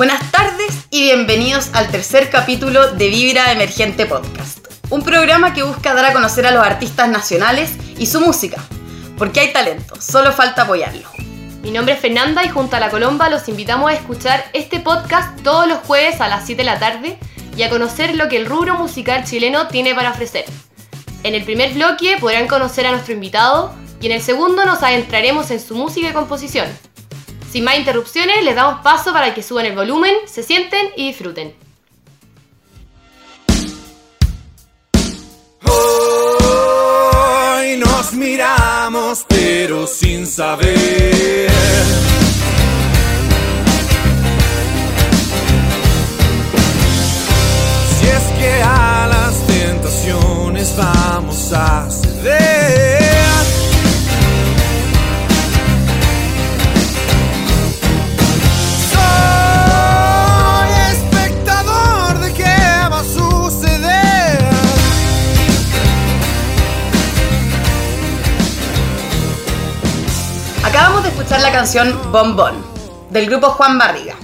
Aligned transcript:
Buenas 0.00 0.32
tardes 0.32 0.86
y 0.88 1.02
bienvenidos 1.02 1.68
al 1.74 1.90
tercer 1.90 2.30
capítulo 2.30 2.92
de 2.92 3.10
Vibra 3.10 3.52
Emergente 3.52 4.06
Podcast, 4.06 4.66
un 4.88 5.02
programa 5.02 5.52
que 5.52 5.62
busca 5.62 5.92
dar 5.92 6.06
a 6.06 6.14
conocer 6.14 6.46
a 6.46 6.52
los 6.52 6.64
artistas 6.64 7.10
nacionales 7.10 7.72
y 7.98 8.06
su 8.06 8.18
música, 8.22 8.64
porque 9.18 9.40
hay 9.40 9.52
talento, 9.52 10.00
solo 10.00 10.32
falta 10.32 10.62
apoyarlo. 10.62 11.06
Mi 11.60 11.70
nombre 11.70 11.96
es 11.96 12.00
Fernanda 12.00 12.42
y 12.46 12.48
junto 12.48 12.76
a 12.76 12.80
La 12.80 12.88
Colomba 12.88 13.28
los 13.28 13.46
invitamos 13.50 13.90
a 13.90 13.94
escuchar 13.94 14.42
este 14.54 14.80
podcast 14.80 15.38
todos 15.42 15.68
los 15.68 15.80
jueves 15.80 16.22
a 16.22 16.28
las 16.28 16.46
7 16.46 16.62
de 16.62 16.64
la 16.64 16.78
tarde 16.78 17.18
y 17.54 17.62
a 17.62 17.68
conocer 17.68 18.16
lo 18.16 18.30
que 18.30 18.38
el 18.38 18.46
rubro 18.46 18.76
musical 18.76 19.24
chileno 19.24 19.66
tiene 19.66 19.94
para 19.94 20.12
ofrecer. 20.12 20.46
En 21.24 21.34
el 21.34 21.44
primer 21.44 21.74
bloque 21.74 22.16
podrán 22.18 22.48
conocer 22.48 22.86
a 22.86 22.92
nuestro 22.92 23.12
invitado 23.12 23.74
y 24.00 24.06
en 24.06 24.12
el 24.12 24.22
segundo 24.22 24.64
nos 24.64 24.82
adentraremos 24.82 25.50
en 25.50 25.60
su 25.60 25.74
música 25.74 26.08
y 26.08 26.14
composición. 26.14 26.68
Sin 27.50 27.64
más 27.64 27.76
interrupciones, 27.76 28.44
les 28.44 28.54
damos 28.54 28.80
paso 28.82 29.12
para 29.12 29.34
que 29.34 29.42
suban 29.42 29.66
el 29.66 29.74
volumen, 29.74 30.14
se 30.26 30.44
sienten 30.44 30.90
y 30.96 31.08
disfruten. 31.08 31.52
Hoy 35.64 37.76
nos 37.76 38.12
miramos 38.12 39.26
pero 39.28 39.88
sin 39.88 40.28
saber. 40.28 41.50
Si 47.98 48.06
es 48.06 48.22
que 48.38 48.62
a 48.62 48.79
canción 71.60 71.94
Bon, 72.10 72.34
del 73.10 73.26
grupo 73.26 73.50
Juan 73.50 73.76
Barriga, 73.76 74.14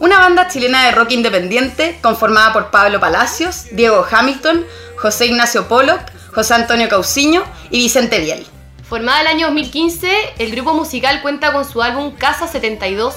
una 0.00 0.18
banda 0.18 0.48
chilena 0.48 0.84
de 0.84 0.92
rock 0.92 1.12
independiente 1.12 1.98
conformada 2.02 2.52
por 2.52 2.70
Pablo 2.70 3.00
Palacios, 3.00 3.68
Diego 3.72 4.06
Hamilton, 4.10 4.66
José 4.98 5.24
Ignacio 5.24 5.66
Pollock, 5.66 6.02
José 6.34 6.52
Antonio 6.52 6.90
Cauciño 6.90 7.42
y 7.70 7.78
Vicente 7.78 8.20
Biel. 8.20 8.46
Formada 8.86 9.22
el 9.22 9.28
año 9.28 9.46
2015, 9.46 10.34
el 10.38 10.50
grupo 10.50 10.74
musical 10.74 11.22
cuenta 11.22 11.54
con 11.54 11.64
su 11.64 11.80
álbum 11.80 12.14
Casa 12.16 12.48
72, 12.48 13.14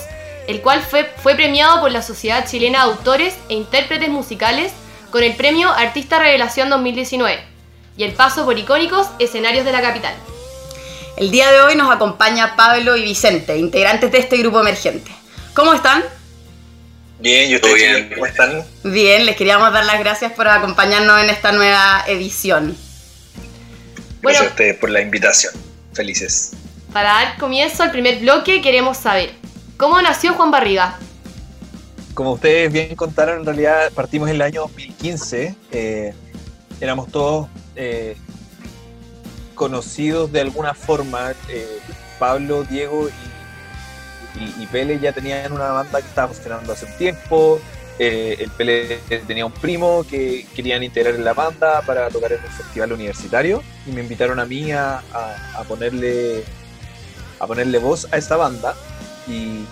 el 0.47 0.61
cual 0.61 0.81
fue, 0.81 1.03
fue 1.21 1.35
premiado 1.35 1.81
por 1.81 1.91
la 1.91 2.01
Sociedad 2.01 2.47
Chilena 2.47 2.85
de 2.85 2.91
Autores 2.91 3.35
e 3.49 3.55
Intérpretes 3.55 4.07
Musicales 4.07 4.71
con 5.11 5.23
el 5.23 5.35
premio 5.35 5.69
Artista 5.69 6.19
Revelación 6.19 6.69
2019 6.69 7.43
y 7.97 8.05
el 8.05 8.13
paso 8.13 8.45
por 8.45 8.57
icónicos 8.57 9.07
escenarios 9.19 9.65
de 9.65 9.73
la 9.73 9.81
capital. 9.81 10.13
El 11.17 11.31
día 11.31 11.51
de 11.51 11.61
hoy 11.61 11.75
nos 11.75 11.93
acompaña 11.93 12.55
Pablo 12.55 12.95
y 12.95 13.01
Vicente, 13.03 13.57
integrantes 13.57 14.11
de 14.11 14.19
este 14.19 14.37
grupo 14.37 14.59
emergente. 14.61 15.11
¿Cómo 15.53 15.73
están? 15.73 16.03
Bien, 17.19 17.49
yo 17.49 17.55
estoy 17.55 17.73
bien. 17.73 18.09
¿Cómo 18.13 18.25
están? 18.27 18.63
Bien, 18.83 19.25
les 19.25 19.35
queríamos 19.35 19.73
dar 19.73 19.83
las 19.85 19.99
gracias 19.99 20.31
por 20.33 20.47
acompañarnos 20.47 21.19
en 21.23 21.29
esta 21.31 21.51
nueva 21.51 22.03
edición. 22.07 22.77
Gracias 24.21 24.21
Bueno. 24.21 24.39
a 24.39 24.43
ustedes 24.43 24.77
por 24.77 24.91
la 24.91 25.01
invitación. 25.01 25.53
Felices. 25.93 26.51
Para 26.93 27.13
dar 27.13 27.37
comienzo 27.39 27.81
al 27.81 27.91
primer 27.91 28.19
bloque, 28.19 28.61
queremos 28.61 28.97
saber 28.97 29.31
cómo 29.77 29.99
nació 30.01 30.33
Juan 30.33 30.51
Barriga. 30.51 30.99
como 32.13 32.33
ustedes 32.33 32.71
bien 32.71 32.95
contaron, 32.95 33.39
en 33.39 33.45
realidad 33.45 33.91
partimos 33.93 34.29
en 34.29 34.35
el 34.35 34.41
año 34.41 34.61
2015. 34.61 35.55
eh, 35.71 36.13
éramos 36.79 37.11
todos 37.11 37.47
eh, 37.75 38.15
conocidos 39.57 40.31
de 40.31 40.41
alguna 40.41 40.73
forma. 40.73 41.33
eh, 41.49 41.79
Pablo, 42.19 42.63
Diego 42.63 43.09
y, 44.59 44.65
Pele 44.67 44.99
ya 44.99 45.11
tenían 45.13 45.51
una 45.51 45.69
banda 45.71 46.01
que 46.01 46.07
estaba 46.07 46.29
funcionando 46.29 46.73
hace 46.73 46.85
un 46.85 46.97
tiempo. 46.97 47.59
eh, 47.99 48.37
el 48.39 48.49
Pele 48.51 48.99
tenía 49.27 49.45
un 49.45 49.51
primo 49.51 50.05
que 50.09 50.45
querían 50.55 50.83
integrar 50.83 51.15
en 51.15 51.25
la 51.25 51.33
banda 51.33 51.81
para 51.81 52.09
tocar 52.09 52.31
en 52.31 52.39
un 52.43 52.51
festival 52.51 52.93
universitario 52.93 53.63
y 53.85 53.91
me 53.91 54.01
invitaron 54.01 54.39
a 54.39 54.45
mí 54.45 54.71
a 54.71 55.01
ponerle 55.67 56.43
a 57.39 57.47
ponerle 57.47 57.77
voz 57.79 58.07
a 58.11 58.17
esta 58.17 58.35
banda 58.35 58.75
y, 59.27 59.65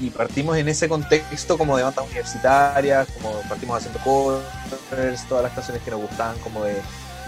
y 0.00 0.10
partimos 0.10 0.56
en 0.56 0.68
ese 0.68 0.88
contexto 0.88 1.58
como 1.58 1.76
de 1.76 1.82
bandas 1.82 2.04
universitarias, 2.06 3.08
como 3.20 3.40
partimos 3.42 3.76
haciendo 3.76 4.00
covers, 4.00 5.28
todas 5.28 5.44
las 5.44 5.52
canciones 5.52 5.82
que 5.82 5.90
nos 5.90 6.00
gustaban, 6.00 6.38
como 6.38 6.64
de 6.64 6.76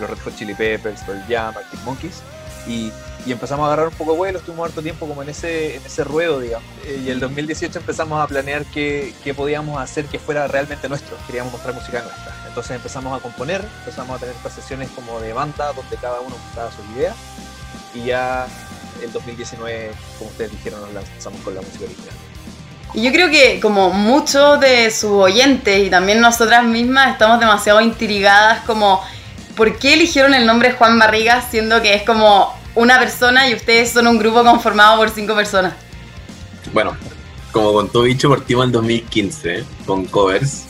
los 0.03 0.11
Red 0.11 0.19
Hot 0.25 0.37
Chili 0.37 0.55
Peppers, 0.55 1.01
Pearl 1.03 1.23
Jam, 1.29 1.55
Arctic 1.57 1.81
Monkeys, 1.85 2.23
y, 2.67 2.93
y 3.27 3.33
empezamos 3.33 3.65
a 3.65 3.67
agarrar 3.69 3.89
un 3.89 3.95
poco 3.95 4.13
de 4.13 4.19
vuelo, 4.19 4.39
estuvimos 4.39 4.69
harto 4.69 4.83
tiempo 4.83 5.07
como 5.09 5.23
en 5.23 5.29
ese, 5.31 5.77
en 5.77 5.85
ese 5.85 6.05
ruedo, 6.05 6.41
digamos. 6.41 6.69
Eh, 6.85 7.03
Y 7.07 7.11
el 7.11 7.19
2018 7.21 7.79
empezamos 7.79 8.23
a 8.23 8.27
planear 8.27 8.65
qué, 8.67 9.15
qué 9.25 9.35
podíamos 9.35 9.81
hacer 9.81 10.07
que 10.07 10.19
fuera 10.19 10.47
realmente 10.47 10.89
nuestro, 10.89 11.17
queríamos 11.27 11.53
mostrar 11.53 11.75
música 11.75 12.03
nuestra. 12.03 12.35
Entonces 12.47 12.77
empezamos 12.77 13.19
a 13.19 13.23
componer, 13.23 13.65
empezamos 13.81 14.17
a 14.17 14.21
tener 14.21 14.35
estas 14.35 14.53
sesiones 14.53 14.91
como 14.91 15.21
de 15.21 15.33
banda, 15.33 15.73
donde 15.73 15.97
cada 15.97 16.21
uno 16.21 16.37
mostraba 16.37 16.71
sus 16.71 16.85
ideas, 16.97 17.17
y 17.95 18.05
ya 18.05 18.47
el 19.03 19.13
2019, 19.13 19.91
como 20.19 20.31
ustedes 20.31 20.51
dijeron, 20.53 20.81
nos 20.83 20.93
lanzamos 20.93 21.41
con 21.41 21.55
la 21.55 21.63
música 21.63 21.85
original. 21.85 22.15
Y 22.95 23.03
yo 23.03 23.11
creo 23.11 23.31
que 23.31 23.59
como 23.61 23.91
muchos 23.91 24.61
de 24.61 24.91
sus 24.91 25.13
oyentes 25.13 25.87
y 25.87 25.89
también 25.89 26.21
nosotras 26.21 26.63
mismas 26.65 27.13
estamos 27.13 27.41
demasiado 27.41 27.81
intrigadas 27.81 28.65
como 28.67 29.03
¿por 29.57 29.79
qué 29.79 29.95
eligieron 29.95 30.35
el 30.35 30.47
nombre 30.47 30.73
Juan 30.73 30.99
Barriga 30.99 31.43
siendo 31.43 31.83
que 31.83 31.95
es 31.95 32.03
como 32.03 32.55
una 32.75 32.99
persona 32.99 33.49
y 33.49 33.55
ustedes 33.55 33.91
son 33.91 34.07
un 34.07 34.19
grupo 34.19 34.43
conformado 34.43 34.97
por 34.97 35.11
cinco 35.11 35.35
personas? 35.35 35.75
Bueno, 36.73 36.97
como 37.53 37.73
contó 37.73 38.03
Bicho, 38.03 38.31
partimos 38.31 38.67
en 38.67 38.73
2015 38.73 39.65
con 39.87 40.07
covers. 40.07 40.69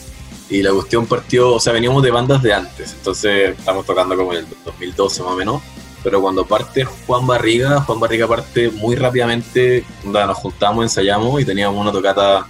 Y 0.50 0.62
la 0.62 0.72
cuestión 0.72 1.06
partió, 1.06 1.54
o 1.54 1.60
sea, 1.60 1.72
veníamos 1.72 2.02
de 2.02 2.10
bandas 2.10 2.42
de 2.42 2.52
antes, 2.52 2.92
entonces 2.92 3.58
estamos 3.58 3.86
tocando 3.86 4.14
como 4.14 4.34
en 4.34 4.40
el 4.40 4.46
2012 4.66 5.22
más 5.22 5.32
o 5.32 5.36
menos, 5.36 5.62
pero 6.04 6.20
cuando 6.20 6.44
parte 6.44 6.84
Juan 6.84 7.26
Barriga, 7.26 7.80
Juan 7.80 7.98
Barriga 7.98 8.28
parte 8.28 8.70
muy 8.70 8.94
rápidamente, 8.94 9.82
nos 10.04 10.36
juntamos, 10.36 10.84
ensayamos 10.84 11.40
y 11.40 11.46
teníamos 11.46 11.80
una 11.80 11.90
tocata 11.90 12.46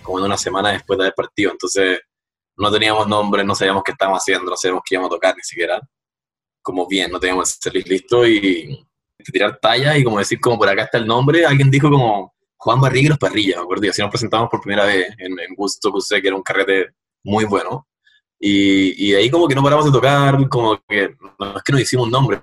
como 0.00 0.18
en 0.18 0.24
una 0.24 0.38
semana 0.38 0.70
después 0.70 0.96
de 0.96 1.04
haber 1.04 1.14
partido, 1.14 1.52
entonces 1.52 2.00
no 2.56 2.70
teníamos 2.70 3.06
nombre, 3.08 3.44
no 3.44 3.54
sabíamos 3.54 3.82
qué 3.84 3.92
estábamos 3.92 4.20
haciendo, 4.20 4.50
no 4.50 4.56
sabíamos 4.56 4.82
qué 4.86 4.94
íbamos 4.94 5.10
a 5.10 5.14
tocar 5.14 5.36
ni 5.36 5.42
siquiera, 5.42 5.80
como 6.62 6.86
bien, 6.86 7.10
no 7.10 7.18
teníamos 7.18 7.50
el 7.50 7.62
setlist 7.62 7.88
listo 7.88 8.26
y 8.26 8.86
tirar 9.30 9.58
talla 9.60 9.96
y 9.96 10.02
como 10.02 10.18
decir 10.18 10.40
como 10.40 10.58
por 10.58 10.68
acá 10.68 10.84
está 10.84 10.98
el 10.98 11.06
nombre, 11.06 11.46
alguien 11.46 11.70
dijo 11.70 11.90
como 11.90 12.34
Juan 12.56 12.80
Barriga 12.80 13.06
y 13.06 13.08
los 13.08 13.18
Parrillas, 13.18 13.56
me 13.56 13.62
acuerdo, 13.62 13.86
y 13.86 13.88
así 13.88 14.02
nos 14.02 14.10
presentamos 14.10 14.48
por 14.48 14.60
primera 14.60 14.84
vez 14.84 15.12
en, 15.18 15.38
en 15.38 15.54
Gusto 15.56 15.90
Cusé, 15.90 16.20
que 16.22 16.28
era 16.28 16.36
un 16.36 16.42
carrete 16.42 16.90
muy 17.24 17.44
bueno. 17.44 17.88
Y, 18.38 19.10
y 19.10 19.14
ahí 19.14 19.30
como 19.30 19.48
que 19.48 19.54
no 19.54 19.62
paramos 19.62 19.84
de 19.84 19.92
tocar, 19.92 20.48
como 20.48 20.80
que 20.88 21.14
no 21.38 21.56
es 21.56 21.62
que 21.62 21.72
nos 21.72 21.80
hicimos 21.80 22.06
un 22.06 22.12
nombre. 22.12 22.40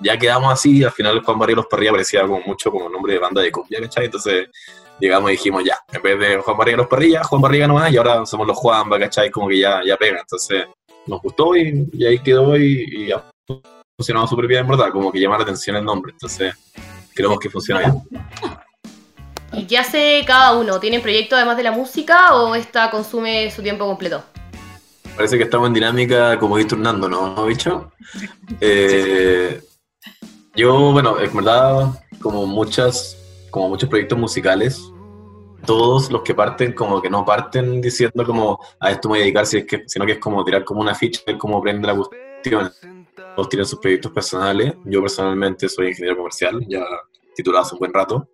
Ya 0.00 0.18
quedamos 0.18 0.52
así, 0.52 0.82
al 0.82 0.90
final 0.90 1.22
Juan 1.22 1.38
Barriga 1.38 1.54
y 1.54 1.62
los 1.62 1.66
Parrillas 1.66 1.92
parecía 1.92 2.22
como 2.22 2.40
mucho 2.40 2.70
como 2.70 2.88
nombre 2.88 3.14
de 3.14 3.18
banda 3.20 3.42
de 3.42 3.52
cumbia, 3.52 3.80
¿cachai? 3.80 4.06
Entonces 4.06 4.48
llegamos 5.04 5.30
y 5.30 5.32
dijimos 5.32 5.62
ya, 5.64 5.78
en 5.92 6.02
vez 6.02 6.18
de 6.18 6.38
Juan 6.38 6.56
Barriga 6.56 6.76
los 6.78 6.86
Parrillas, 6.86 7.26
Juan 7.26 7.42
Barriga 7.42 7.66
nomás, 7.66 7.92
y 7.92 7.96
ahora 7.96 8.24
somos 8.26 8.46
los 8.46 8.56
Juan, 8.56 8.88
¿cachai? 8.88 9.30
Como 9.30 9.48
que 9.48 9.58
ya, 9.58 9.80
ya 9.84 9.96
pega. 9.96 10.20
Entonces 10.20 10.64
nos 11.06 11.20
gustó 11.20 11.54
y, 11.56 11.88
y 11.92 12.06
ahí 12.06 12.18
quedó 12.20 12.56
y, 12.56 12.84
y 12.90 13.06
ya 13.08 13.22
funcionaba 13.96 14.26
súper 14.26 14.46
bien, 14.46 14.60
en 14.60 14.68
verdad, 14.68 14.90
como 14.90 15.12
que 15.12 15.20
llama 15.20 15.36
la 15.36 15.44
atención 15.44 15.76
el 15.76 15.84
nombre. 15.84 16.12
Entonces 16.12 16.54
creemos 17.14 17.38
que 17.38 17.50
funciona 17.50 17.80
bien. 17.80 18.02
¿Y 19.52 19.66
qué 19.66 19.78
hace 19.78 20.22
cada 20.26 20.58
uno? 20.58 20.80
¿Tienen 20.80 21.00
proyecto 21.00 21.36
además 21.36 21.56
de 21.56 21.62
la 21.62 21.70
música 21.70 22.34
o 22.34 22.54
esta 22.54 22.90
consume 22.90 23.50
su 23.50 23.62
tiempo 23.62 23.86
completo? 23.86 24.24
Parece 25.14 25.38
que 25.38 25.44
estamos 25.44 25.68
en 25.68 25.74
dinámica 25.74 26.38
como 26.40 26.58
ir 26.58 26.66
turnando, 26.66 27.08
¿no, 27.08 27.44
bicho? 27.46 27.92
Eh, 28.60 29.60
yo, 30.54 30.92
bueno, 30.92 31.18
en 31.18 31.34
verdad, 31.34 31.88
como 32.20 32.46
muchas, 32.46 33.16
como 33.50 33.68
muchos 33.68 33.88
proyectos 33.88 34.18
musicales, 34.18 34.80
todos 35.64 36.10
los 36.10 36.22
que 36.22 36.34
parten 36.34 36.72
como 36.72 37.00
que 37.00 37.10
no 37.10 37.24
parten 37.24 37.80
diciendo 37.80 38.24
como 38.24 38.58
a 38.80 38.90
esto 38.90 39.08
me 39.08 39.12
voy 39.12 39.18
a 39.20 39.22
dedicar, 39.22 39.46
sino 39.46 40.06
que 40.06 40.12
es 40.12 40.18
como 40.18 40.44
tirar 40.44 40.64
como 40.64 40.80
una 40.80 40.94
ficha, 40.94 41.20
ver 41.26 41.38
cómo 41.38 41.60
prende 41.62 41.86
la 41.86 41.96
cuestión. 41.96 42.70
Todos 43.36 43.48
tienen 43.48 43.66
sus 43.66 43.78
proyectos 43.78 44.12
personales. 44.12 44.74
Yo 44.84 45.00
personalmente 45.00 45.68
soy 45.68 45.88
ingeniero 45.88 46.16
comercial, 46.16 46.64
ya 46.68 46.84
titulado 47.34 47.64
hace 47.64 47.74
un 47.74 47.80
buen 47.80 47.92
rato. 47.92 48.28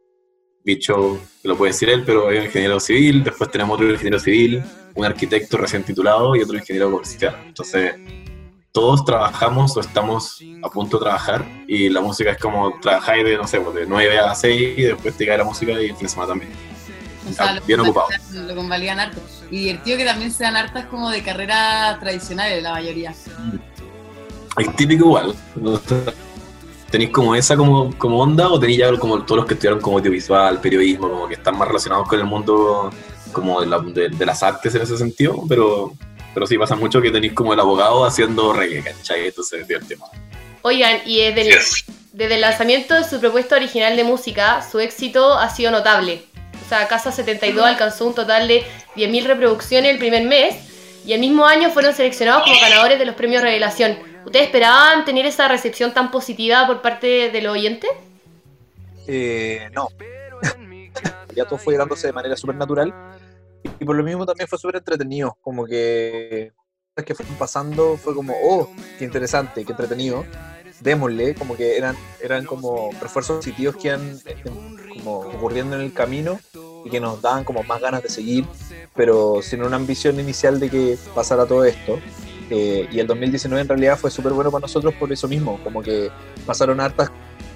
Bicho, 0.62 1.19
lo 1.43 1.56
puede 1.56 1.73
decir 1.73 1.88
él, 1.88 2.03
pero 2.05 2.31
es 2.31 2.44
ingeniero 2.44 2.79
civil. 2.81 3.25
Después 3.25 3.50
tenemos 3.50 3.75
otro 3.75 3.91
ingeniero 3.91 4.19
civil, 4.19 4.62
un 4.94 5.05
arquitecto 5.05 5.56
recién 5.56 5.85
titulado 5.85 6.37
y 6.37 6.43
otro 6.43 6.56
ingeniero 6.56 6.91
comercial. 6.91 7.37
Entonces, 7.47 7.94
todos 8.73 9.05
trabajamos 9.05 9.76
o 9.76 9.81
estamos 9.81 10.41
a 10.62 10.69
punto 10.69 10.99
de 10.99 11.05
trabajar 11.05 11.44
y 11.67 11.88
la 11.88 12.00
música 12.00 12.33
es 12.33 12.38
como 12.38 12.79
trabajar 12.81 13.25
de, 13.25 13.37
no 13.37 13.47
sé, 13.47 13.61
pues, 13.61 13.75
de 13.75 13.87
9 13.87 14.19
a 14.19 14.35
6 14.35 14.79
y 14.79 14.83
después 14.83 15.17
te 15.17 15.26
cae 15.26 15.38
la 15.38 15.44
música 15.44 15.73
y 15.73 15.87
el 15.87 15.97
fin 15.97 16.03
de 16.03 16.09
semana 16.09 16.29
también. 16.29 16.70
O 17.31 17.35
sea, 17.35 17.61
Bien 17.67 17.79
lo 17.79 17.85
ocupado. 17.85 18.06
convalidan- 18.09 18.47
Lo 18.49 18.55
convalidan 18.56 19.00
harto. 19.00 19.21
y 19.50 19.59
divertido 19.59 19.99
que 19.99 20.05
también 20.05 20.31
sean 20.32 20.56
hartas 20.56 20.87
como 20.87 21.11
de 21.11 21.23
carreras 21.23 21.99
tradicionales, 22.00 22.62
la 22.62 22.73
mayoría. 22.73 23.12
Es 24.59 24.77
típico 24.77 25.05
igual. 25.06 25.35
¿Tenéis 26.91 27.11
como 27.11 27.35
esa 27.37 27.56
como, 27.56 27.97
como 27.99 28.19
onda 28.21 28.49
o 28.49 28.59
tenéis 28.59 28.79
ya 28.81 28.99
como 28.99 29.23
todos 29.23 29.38
los 29.38 29.47
que 29.47 29.55
estudiaron 29.55 29.81
como 29.81 29.99
audiovisual, 29.99 30.61
periodismo, 30.61 31.09
como 31.09 31.29
que 31.29 31.35
están 31.35 31.56
más 31.56 31.69
relacionados 31.69 32.09
con 32.09 32.19
el 32.19 32.25
mundo 32.27 32.91
como 33.33 33.61
de, 33.61 33.67
la- 33.69 33.79
de- 33.79 34.09
de 34.09 34.26
las 34.26 34.43
artes 34.43 34.75
en 34.75 34.83
ese 34.83 34.99
sentido? 34.99 35.44
Pero, 35.49 35.93
pero 36.35 36.47
sí 36.49 36.59
pasa 36.59 36.75
mucho 36.75 37.00
que 37.00 37.12
tenéis 37.12 37.33
como 37.33 37.53
el 37.55 37.61
abogado 37.61 38.05
haciendo 38.05 38.53
reggae, 38.53 38.83
¿cachai? 38.83 39.29
Entonces 39.29 39.61
es 39.61 39.69
divertido. 39.69 40.00
Oigan, 40.62 40.99
y 41.06 41.21
desde 41.21 41.49
el, 41.50 41.59
desde 42.12 42.35
el 42.35 42.41
lanzamiento 42.41 42.94
de 42.94 43.05
su 43.05 43.21
propuesta 43.21 43.55
original 43.55 43.97
de 43.97 44.03
música, 44.03 44.61
su 44.69 44.81
éxito 44.81 45.35
ha 45.35 45.49
sido 45.49 45.71
notable. 45.71 46.25
Sea, 46.71 46.87
Casa 46.87 47.11
72 47.11 47.67
alcanzó 47.67 48.07
un 48.07 48.15
total 48.15 48.47
de 48.47 48.63
10.000 48.95 49.25
reproducciones 49.25 49.91
el 49.91 49.99
primer 49.99 50.25
mes 50.25 50.55
y 51.05 51.13
el 51.15 51.21
mismo 51.21 51.45
año 51.45 51.69
fueron 51.71 51.93
seleccionados 51.93 52.45
como 52.45 52.61
ganadores 52.61 52.97
de 52.97 53.07
los 53.07 53.17
premios 53.17 53.43
Revelación. 53.43 53.99
¿Ustedes 54.25 54.47
esperaban 54.47 55.05
tener 55.05 55.27
esa 55.27 55.49
recepción 55.49 55.93
tan 55.93 56.13
positiva 56.13 56.65
por 56.69 56.81
parte 56.81 57.31
de 57.31 57.43
los 57.43 57.55
oyentes? 57.55 57.91
Eh, 59.09 59.69
no. 59.73 59.89
ya 61.35 61.45
todo 61.45 61.59
fue 61.59 61.77
dándose 61.77 62.07
de 62.07 62.13
manera 62.13 62.37
súper 62.37 62.55
natural. 62.55 62.95
Y 63.81 63.85
por 63.85 63.97
lo 63.97 64.05
mismo 64.05 64.25
también 64.25 64.47
fue 64.47 64.57
súper 64.57 64.77
entretenido. 64.77 65.37
Como 65.41 65.67
que 65.67 66.53
las 66.95 67.05
que 67.05 67.17
fueron 67.17 67.35
pasando 67.35 67.97
fue 67.97 68.15
como, 68.15 68.33
oh, 68.45 68.71
qué 68.97 69.05
interesante, 69.05 69.65
qué 69.65 69.73
entretenido. 69.73 70.25
Démosle, 70.81 71.35
como 71.35 71.56
que 71.56 71.77
eran, 71.77 71.97
eran 72.23 72.44
como 72.44 72.91
refuerzos 73.00 73.38
positivos 73.38 73.77
que 73.77 73.88
iban 73.88 74.19
como 74.94 75.19
ocurriendo 75.19 75.77
en 75.77 75.82
el 75.82 75.93
camino 75.93 76.38
y 76.85 76.91
que 76.91 77.00
nos 77.00 77.21
daban 77.21 77.44
como 77.44 77.62
más 77.62 77.81
ganas 77.81 78.03
de 78.03 78.09
seguir, 78.09 78.47
pero 78.94 79.43
sin 79.43 79.62
una 79.62 79.77
ambición 79.77 80.19
inicial 80.19 80.59
de 80.59 80.71
que 80.71 80.99
pasara 81.15 81.47
todo 81.47 81.65
esto. 81.65 81.99
Eh, 82.50 82.88
y 82.91 82.99
el 82.99 83.06
2019 83.06 83.62
en 83.62 83.69
realidad 83.69 83.97
fue 83.97 84.11
súper 84.11 84.32
bueno 84.32 84.50
para 84.50 84.62
nosotros 84.62 84.93
por 84.94 85.12
eso 85.12 85.29
mismo, 85.29 85.61
como 85.62 85.82
que 85.82 86.11
pasaron 86.44 86.81
hartas 86.81 87.11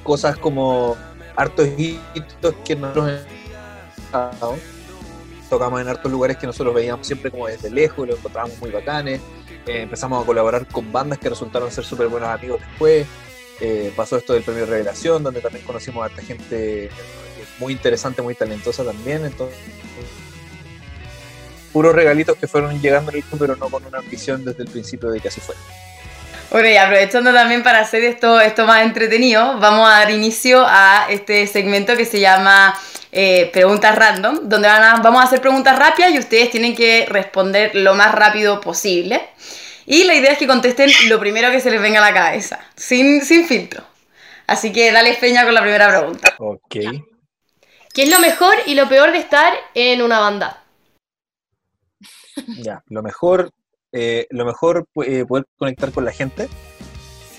cosas 0.05 0.37
como 0.37 0.97
hartos 1.35 1.69
hitos 1.77 2.55
que 2.65 2.77
nosotros 2.77 3.23
tocamos 5.51 5.81
en 5.81 5.89
hartos 5.89 6.13
lugares 6.13 6.37
que 6.37 6.47
nosotros 6.47 6.75
veíamos 6.75 7.07
siempre 7.07 7.31
como 7.31 7.49
desde 7.49 7.71
lejos, 7.71 8.07
los 8.07 8.19
encontrábamos 8.19 8.59
muy 8.61 8.71
bacanes, 8.71 9.21
eh, 9.67 9.83
empezamos 9.83 10.23
a 10.23 10.27
colaborar 10.27 10.67
con 10.67 10.93
bandas 10.93 11.19
que 11.19 11.29
resultaron 11.29 11.71
ser 11.71 11.85
súper 11.85 12.09
buenos 12.09 12.29
amigos 12.29 12.61
después, 12.61 13.07
eh, 13.61 13.93
pasó 13.95 14.17
esto 14.17 14.33
del 14.33 14.43
premio 14.43 14.67
Revelación, 14.67 15.23
donde 15.23 15.41
también 15.41 15.65
conocimos 15.65 16.03
a 16.03 16.07
harta 16.07 16.23
gente 16.23 16.91
muy 17.59 17.73
interesante, 17.73 18.21
muy 18.23 18.35
talentosa 18.35 18.85
también, 18.85 19.25
entonces 19.25 19.59
puros 21.73 21.93
regalitos 21.93 22.37
que 22.37 22.47
fueron 22.47 22.81
llegando 22.81 23.11
club, 23.11 23.25
pero 23.37 23.57
no 23.57 23.69
con 23.69 23.85
una 23.85 23.99
ambición 23.99 24.45
desde 24.45 24.63
el 24.63 24.71
principio 24.71 25.11
de 25.11 25.21
que 25.21 25.29
así 25.29 25.41
fuera. 25.41 25.61
Bueno, 26.51 26.69
y 26.69 26.77
aprovechando 26.77 27.33
también 27.33 27.65
para 27.65 27.81
hacer 27.81 28.05
esto, 28.05 28.41
esto 28.41 28.65
más 28.65 28.85
entretenido, 28.85 29.59
vamos 29.59 29.89
a 29.89 29.95
dar 29.99 30.11
inicio 30.13 30.65
a 30.65 31.07
este 31.11 31.49
segmento 31.49 31.97
que 31.97 32.05
se 32.05 32.21
llama 32.21 32.79
eh, 33.15 33.49
Preguntas 33.53 33.97
Random, 33.97 34.41
donde 34.43 34.69
van 34.69 34.83
a- 34.83 34.97
vamos 35.03 35.21
a 35.23 35.25
hacer 35.25 35.41
preguntas 35.41 35.79
rápidas 35.79 36.13
y 36.13 36.19
ustedes 36.19 36.51
tienen 36.51 36.75
que 36.75 37.07
responder 37.09 37.75
lo 37.75 37.95
más 37.95 38.15
rápido 38.15 38.61
posible. 38.61 39.23
Y 39.87 40.05
la 40.05 40.15
idea 40.15 40.33
es 40.33 40.39
que 40.39 40.47
contesten 40.47 40.91
lo 41.09 41.19
primero 41.21 41.51
que 41.51 41.61
se 41.61 41.71
les 41.71 41.81
venga 41.81 41.99
a 41.99 42.11
la 42.11 42.15
cabeza, 42.15 42.61
sin, 42.75 43.23
sin 43.23 43.47
filtro. 43.47 43.85
Así 44.47 44.73
que 44.73 44.93
dale 44.93 45.15
feña 45.15 45.45
con 45.45 45.55
la 45.55 45.61
primera 45.63 45.89
pregunta. 45.89 46.35
Ok. 46.39 46.77
¿Qué 47.95 48.03
es 48.03 48.09
lo 48.11 48.19
mejor 48.19 48.55
y 48.67 48.75
lo 48.75 48.89
peor 48.89 49.13
de 49.13 49.19
estar 49.19 49.53
en 49.75 50.03
una 50.03 50.19
banda? 50.21 50.63
Ya, 52.59 52.83
lo 52.89 53.03
mejor, 53.03 53.51
eh, 53.93 54.27
lo 54.31 54.45
mejor 54.45 54.87
pu- 54.93 55.05
eh, 55.07 55.25
poder 55.25 55.45
conectar 55.57 55.93
con 55.93 56.05
la 56.05 56.13
gente 56.13 56.49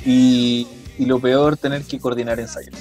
y, 0.06 0.68
y 0.98 1.06
lo 1.06 1.20
peor 1.20 1.58
tener 1.58 1.84
que 1.84 2.00
coordinar 2.00 2.40
ensayos. 2.40 2.76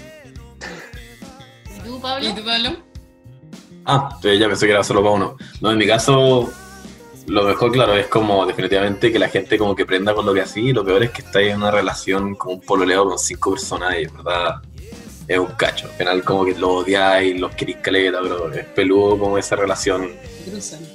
¿Y 2.05 2.07
tú, 2.07 2.13
Pablo? 2.13 2.29
¿Y 2.29 2.33
tú, 2.35 2.45
Pablo? 2.45 2.77
Ah, 3.87 4.19
ya 4.23 4.47
pensé 4.49 4.67
que 4.67 4.73
era 4.73 4.85
solo 4.85 5.03
para 5.03 5.15
uno. 5.15 5.37
No, 5.61 5.71
en 5.73 5.79
mi 5.79 5.87
caso, 5.87 6.51
lo 7.27 7.43
mejor, 7.45 7.73
claro, 7.73 7.95
es 7.97 8.07
como 8.07 8.45
definitivamente 8.47 9.13
que 9.13 9.19
la 9.19 9.29
gente 9.29 9.59
como 9.59 9.75
que 9.75 9.85
prenda 9.87 10.15
con 10.15 10.25
lo 10.27 10.33
que 10.35 10.41
así. 10.43 10.73
Lo 10.73 10.85
peor 10.85 11.03
es 11.05 11.11
que 11.11 11.23
estáis 11.23 11.51
en 11.53 11.59
una 11.59 11.71
relación 11.71 12.35
como 12.35 12.55
un 12.55 12.61
pololeo 12.61 13.07
con 13.09 13.19
cinco 13.19 13.51
personas 13.53 13.95
y, 13.99 14.07
verdad, 14.07 14.57
es 15.29 15.39
un 15.39 15.47
cacho. 15.49 15.87
Al 15.87 15.93
final 15.95 16.25
como 16.25 16.45
que 16.45 16.55
lo 16.55 16.77
odiáis, 16.77 17.39
los 17.39 17.55
queréis 17.55 17.79
caleta, 17.79 18.21
pero 18.23 18.53
es 18.53 18.65
peludo 18.67 19.19
como 19.19 19.37
esa 19.39 19.57
relación 19.57 20.11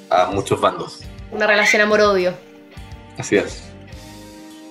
a 0.10 0.28
muchos 0.28 0.60
bandos. 0.60 1.02
Una 1.32 1.46
relación 1.48 1.82
amor-odio. 1.84 2.34
Así 3.18 3.36
es. 3.36 3.64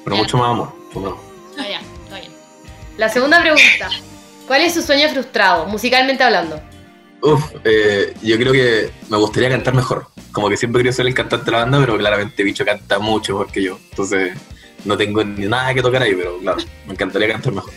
Pero 0.05 0.17
Ya. 0.17 0.23
mucho 0.23 0.39
más 0.39 0.51
amor. 0.51 0.73
pues 0.93 1.05
no. 1.05 1.19
Ah, 1.59 1.67
ya, 1.69 1.81
está 2.05 2.19
bien. 2.19 2.33
La 2.97 3.09
segunda 3.09 3.41
pregunta. 3.41 3.91
¿Cuál 4.49 4.63
es 4.63 4.73
su 4.73 4.83
sueño 4.83 5.11
frustrado, 5.11 5.67
musicalmente 5.67 6.25
hablando? 6.25 6.59
Uf, 7.21 7.53
eh, 7.65 8.15
yo 8.23 8.37
creo 8.39 8.53
que 8.53 8.91
me 9.11 9.19
gustaría 9.19 9.51
cantar 9.51 9.75
mejor. 9.75 10.07
Como 10.33 10.49
que 10.49 10.57
siempre 10.57 10.81
quería 10.81 10.93
ser 10.93 11.07
el 11.07 11.13
cantante 11.13 11.45
de 11.45 11.53
la 11.53 11.59
banda, 11.59 11.79
pero 11.81 11.99
claramente 11.99 12.43
Bicho 12.43 12.65
canta 12.65 12.99
mucho 12.99 13.35
mejor 13.35 13.53
que 13.53 13.63
yo. 13.63 13.79
Entonces 13.91 14.33
no 14.87 14.97
tengo 14.97 15.23
ni 15.23 15.47
nada 15.47 15.75
que 15.75 15.83
tocar 15.83 16.03
ahí, 16.03 16.15
pero 16.15 16.39
claro, 16.39 16.59
me 16.87 16.95
encantaría 16.95 17.29
cantar 17.29 17.53
mejor. 17.53 17.73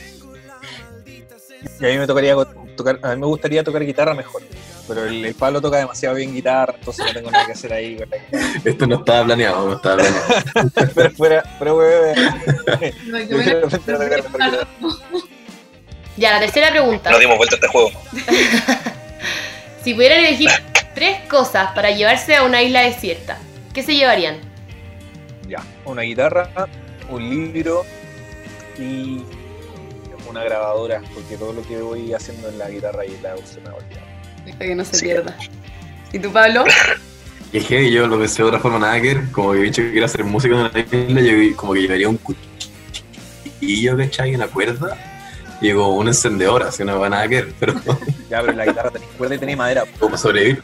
Y 1.80 1.86
a 1.86 1.90
mí 1.90 1.98
me 1.98 2.08
tocaría 2.08 2.36
tocar, 2.78 3.00
a 3.04 3.16
mí 3.16 3.20
me 3.20 3.28
gustaría 3.28 3.64
tocar 3.64 3.86
guitarra 3.86 4.14
mejor, 4.14 4.42
pero 4.88 5.06
el, 5.06 5.26
el 5.26 5.36
Pablo 5.36 5.62
toca 5.62 5.78
demasiado 5.78 6.16
bien 6.16 6.34
guitarra, 6.34 6.74
entonces 6.78 7.06
no 7.06 7.14
tengo 7.14 7.32
nada 7.32 7.46
que 7.46 7.52
hacer 7.52 7.74
ahí. 7.74 8.02
Esto 8.64 8.88
no 8.88 8.96
estaba 8.96 9.26
planeado, 9.26 9.68
no 9.68 9.76
estaba 9.76 9.98
planeado. 9.98 10.72
Pero 10.96 11.12
fuera, 11.12 11.44
pero 11.60 11.80
Ya, 16.18 16.32
la 16.32 16.40
tercera 16.40 16.70
pregunta. 16.72 17.10
No 17.10 17.20
dimos 17.20 17.38
vuelta 17.38 17.56
a 17.56 17.58
este 17.58 17.68
juego. 17.68 17.92
Si 19.84 19.96
pudieran 19.96 20.20
elegir 20.20 20.48
tres 20.94 21.22
cosas 21.28 21.72
para 21.74 21.90
llevarse 21.90 22.36
a 22.36 22.44
una 22.44 22.62
isla 22.62 22.82
desierta, 22.82 23.40
¿qué 23.74 23.82
se 23.82 23.96
llevarían? 23.96 24.38
Ya, 25.48 25.64
una 25.86 26.04
guitarra, 26.04 26.52
un 27.10 27.28
libro 27.28 27.84
y 28.78 29.24
una 30.30 30.44
grabadora, 30.44 31.02
porque 31.16 31.36
todo 31.36 31.54
lo 31.54 31.64
que 31.64 31.78
voy 31.82 32.14
haciendo 32.14 32.50
en 32.50 32.60
la 32.60 32.70
guitarra 32.70 33.06
y 33.08 33.16
en 33.16 33.24
la 33.24 33.36
se 33.38 33.60
me 33.62 33.70
va 33.70 33.78
a 33.80 34.60
que 34.60 34.76
no 34.76 34.86
se 34.86 34.96
Sí. 34.98 35.06
pierda. 35.06 35.36
¿Y 36.14 36.20
tú, 36.20 36.32
Pablo? 36.32 36.64
Y 37.52 37.58
es 37.58 37.66
que 37.66 37.92
yo 37.92 38.06
lo 38.06 38.20
pensé 38.20 38.44
de 38.44 38.50
otra 38.50 38.60
forma, 38.60 38.78
nada 38.80 39.02
que 39.02 39.16
ver. 39.16 39.32
Como 39.32 39.54
que 39.54 39.60
Bicho 39.60 39.82
quiere 39.82 40.06
hacer 40.06 40.24
música 40.24 40.54
en 40.56 40.64
la 40.64 40.80
isla, 40.80 41.22
yo 41.22 41.56
como 41.58 41.74
que 41.74 41.82
llevaría 41.82 42.08
un 42.08 42.18
cuchillo, 42.18 43.98
¿cachai? 43.98 44.36
Una 44.36 44.48
cuerda. 44.48 45.11
Y 45.62 45.68
digo, 45.68 45.90
un 45.90 46.08
encendedor, 46.08 46.64
así 46.64 46.84
no 46.84 47.00
va 47.00 47.08
nada 47.10 47.28
que 47.28 47.44
ver, 47.44 47.54
pero 47.60 47.74
Ya, 48.30 48.40
pero 48.42 48.52
en 48.52 48.58
la 48.58 48.66
guitarra 48.66 48.90
tenéis 48.90 49.12
cuerda 49.18 49.36
y 49.36 49.38
tenéis 49.38 49.58
madera. 49.58 49.84
como 50.00 50.18
sobrevivir 50.18 50.64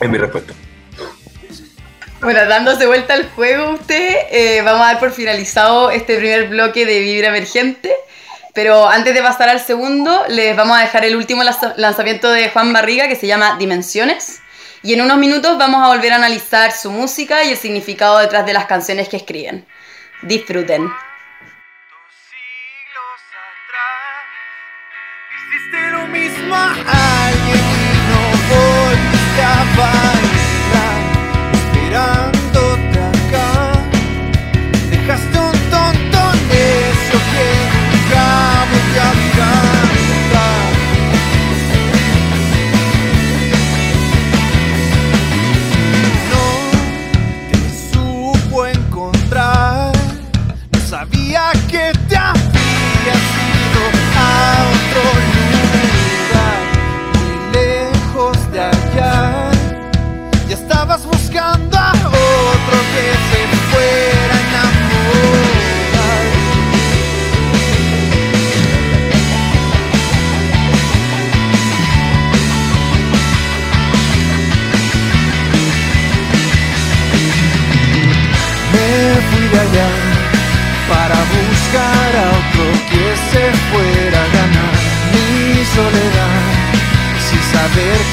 es 0.00 0.08
mi 0.10 0.18
respuesta. 0.18 0.52
Bueno, 2.20 2.44
dándose 2.46 2.86
vuelta 2.86 3.14
al 3.14 3.28
juego 3.30 3.70
usted, 3.74 4.16
eh, 4.30 4.62
vamos 4.64 4.82
a 4.82 4.86
dar 4.92 4.98
por 4.98 5.12
finalizado 5.12 5.90
este 5.90 6.16
primer 6.16 6.48
bloque 6.48 6.86
de 6.86 7.00
Vibra 7.00 7.28
Emergente. 7.28 7.94
Pero 8.54 8.88
antes 8.88 9.14
de 9.14 9.20
pasar 9.22 9.48
al 9.48 9.60
segundo, 9.60 10.22
les 10.28 10.56
vamos 10.56 10.76
a 10.78 10.80
dejar 10.82 11.04
el 11.04 11.16
último 11.16 11.42
lanza- 11.42 11.74
lanzamiento 11.76 12.30
de 12.30 12.50
Juan 12.50 12.72
Barriga 12.72 13.08
que 13.08 13.16
se 13.16 13.26
llama 13.26 13.56
Dimensiones. 13.58 14.40
Y 14.82 14.92
en 14.94 15.00
unos 15.00 15.16
minutos 15.18 15.58
vamos 15.58 15.82
a 15.84 15.88
volver 15.88 16.12
a 16.12 16.16
analizar 16.16 16.70
su 16.72 16.90
música 16.90 17.42
y 17.44 17.50
el 17.50 17.56
significado 17.56 18.18
detrás 18.18 18.46
de 18.46 18.52
las 18.52 18.66
canciones 18.66 19.08
que 19.08 19.16
escriben. 19.16 19.66
Disfruten. 20.22 20.88
Atrás. 23.14 24.24
Hiciste 25.30 25.90
lo 25.90 26.06
mismo 26.08 26.54
a 26.54 27.26
alguien 27.26 27.64
y 27.80 27.98
no 28.10 28.22
volviste 28.54 29.42
a 29.42 30.03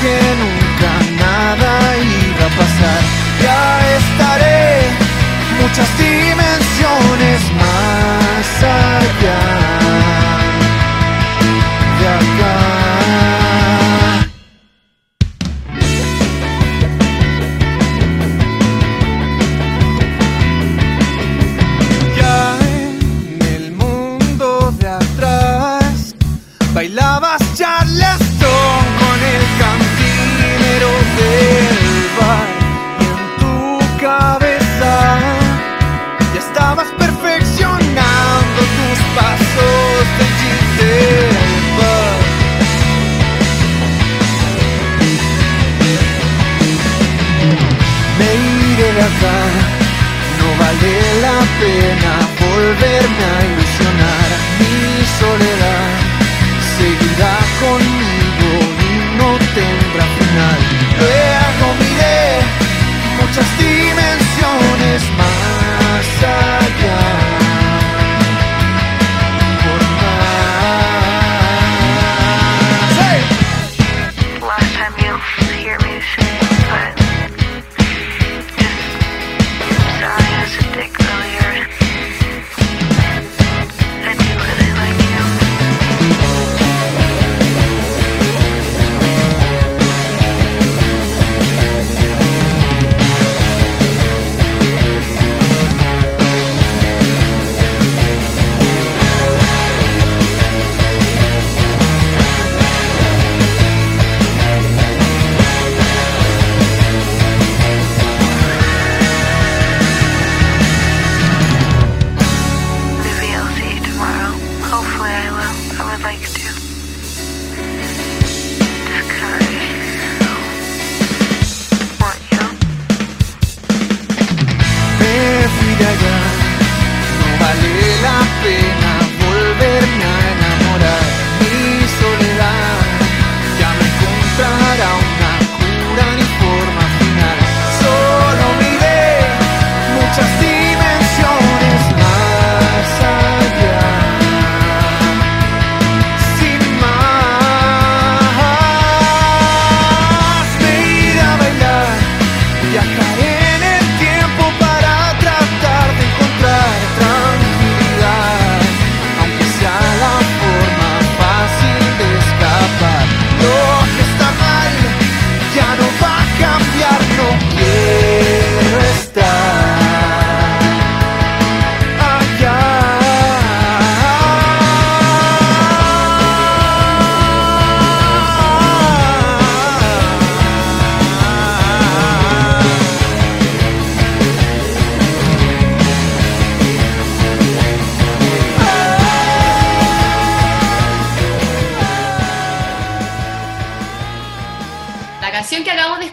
pequeno 0.02 0.61
night. 60.36 60.71